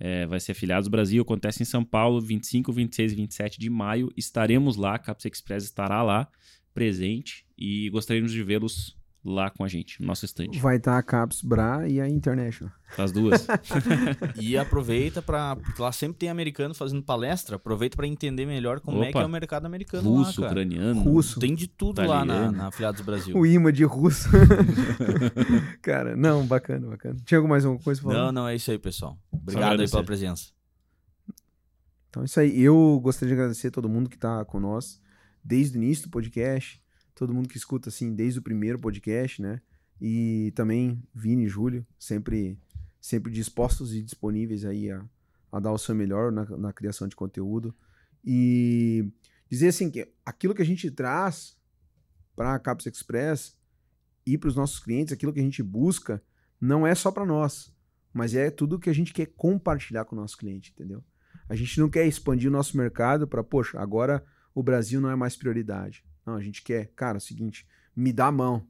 [0.00, 4.12] É, vai ser Afiliados Brasil, acontece em São Paulo, 25, 26 e 27 de maio.
[4.16, 6.28] Estaremos lá, a Express estará lá,
[6.72, 10.50] presente, e gostaríamos de vê-los lá com a gente, no nosso stand.
[10.60, 12.72] Vai estar a Caps Bra e a International.
[12.96, 13.46] As duas.
[14.40, 17.56] E aproveita para Porque lá sempre tem americano fazendo palestra.
[17.56, 19.18] Aproveita para entender melhor como é Opa.
[19.18, 20.60] que é o mercado americano Russo, lá, cara.
[20.60, 21.00] ucraniano.
[21.02, 21.40] Russo.
[21.40, 22.56] Tem de tudo lá na, Italiano.
[22.56, 23.36] na Afiliados Brasil.
[23.36, 24.28] O imã de russo.
[25.82, 27.16] Cara, não, bacana, bacana.
[27.24, 28.24] Tinha mais alguma coisa pra falar?
[28.26, 29.18] Não, não, é isso aí, pessoal.
[29.30, 30.50] Obrigado aí pela presença.
[32.08, 32.60] Então é isso aí.
[32.60, 35.00] Eu gostaria de agradecer a todo mundo que tá com nós
[35.44, 36.80] desde o início do podcast,
[37.18, 39.60] todo mundo que escuta assim desde o primeiro podcast, né?
[40.00, 42.58] E também Vini e Júlio, sempre,
[43.00, 45.04] sempre dispostos e disponíveis aí a,
[45.50, 47.74] a dar o seu melhor na, na criação de conteúdo.
[48.24, 49.10] E
[49.50, 51.56] dizer assim que aquilo que a gente traz
[52.36, 53.56] para a Caps Express
[54.24, 56.22] e para os nossos clientes, aquilo que a gente busca,
[56.60, 57.74] não é só para nós,
[58.12, 61.02] mas é tudo que a gente quer compartilhar com o nosso cliente, entendeu?
[61.48, 65.16] A gente não quer expandir o nosso mercado para, poxa, agora o Brasil não é
[65.16, 66.04] mais prioridade.
[66.28, 67.66] Não, a gente quer, cara, é o seguinte,
[67.96, 68.66] me dá a mão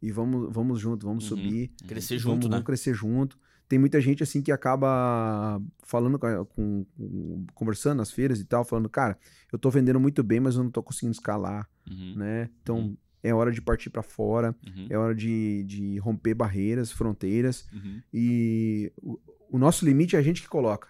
[0.00, 1.28] e vamos, vamos junto, vamos Uhum.
[1.36, 2.52] subir, Crescer vamos, junto, né?
[2.52, 3.38] vamos crescer junto.
[3.68, 8.88] Tem muita gente assim que acaba falando com, com- conversando nas feiras e tal, falando,
[8.88, 9.18] cara,
[9.52, 12.48] eu tô vendendo muito bem, mas eu não tô conseguindo escalar, Uhum, né?
[12.62, 12.96] Então Uhum.
[13.22, 17.66] é hora de partir para fora, uhum, é hora de, de romper barreiras, fronteiras.
[17.72, 18.00] uhum.
[18.12, 20.88] E o, o nosso limite é a gente que coloca.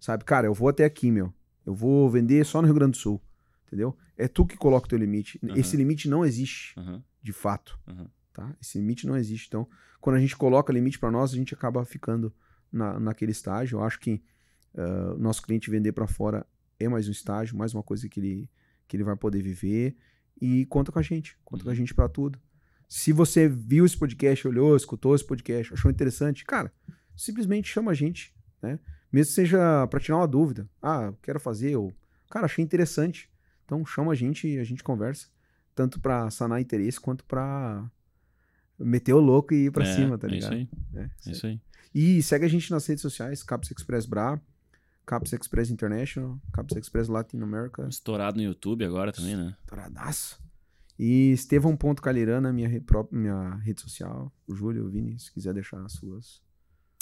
[0.00, 1.32] Sabe, cara, eu vou até aqui, meu.
[1.66, 3.20] Eu vou vender só no Rio Grande do Sul.
[3.68, 3.96] Entendeu?
[4.16, 5.38] É tu que coloca o teu limite.
[5.44, 5.54] Aham.
[5.56, 7.78] Esse limite não existe, Aham, de fato.
[7.86, 8.10] aham.
[8.32, 8.56] Tá?
[8.60, 9.46] Esse limite não existe.
[9.48, 9.68] Então,
[10.00, 12.32] quando a gente coloca limite para nós, a gente acaba ficando
[12.72, 13.76] na, naquele estágio.
[13.78, 14.22] Eu acho que
[15.14, 16.46] o nosso cliente vender para fora
[16.78, 18.50] é mais um estágio, mais uma coisa que ele,
[18.86, 19.96] que ele vai poder viver.
[20.40, 21.36] E conta com a gente.
[21.44, 21.76] Conta com a Uhum.
[21.76, 22.38] gente para tudo.
[22.88, 26.72] Se você viu esse podcast, olhou, escutou esse podcast, achou interessante, cara,
[27.16, 28.78] simplesmente chama a gente, né?
[29.12, 30.68] Mesmo que seja para tirar uma dúvida.
[30.80, 31.92] Ah, quero fazer, ou
[32.30, 33.28] cara, achei interessante.
[33.68, 35.26] Então chama a gente e a gente conversa,
[35.74, 37.84] tanto para sanar interesse quanto para
[38.78, 40.54] meter o louco e ir pra É, cima, tá é ligado?
[40.56, 41.60] Isso aí, É, é isso aí.
[41.94, 44.40] E segue a gente nas redes sociais, Caps Express Bra,
[45.04, 49.54] Caps Express International, Caps Express Latin America, Estourado no YouTube agora também, né?
[49.66, 50.40] Toradaço.
[50.98, 54.32] E Estevão.calirana, minha, re- minha rede social.
[54.46, 56.40] O Júlio, o Vini, se quiser deixar as suas.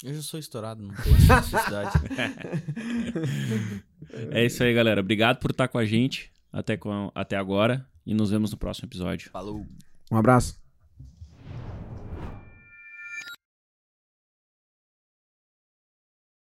[0.03, 1.97] Eu já sou estourado, não tenho necessidade.
[4.31, 5.01] É isso aí, galera.
[5.01, 8.87] Obrigado por estar com a gente até, com- até agora e nos vemos no próximo
[8.87, 9.29] episódio.
[9.31, 9.65] Falou.
[10.11, 10.66] Um abraço.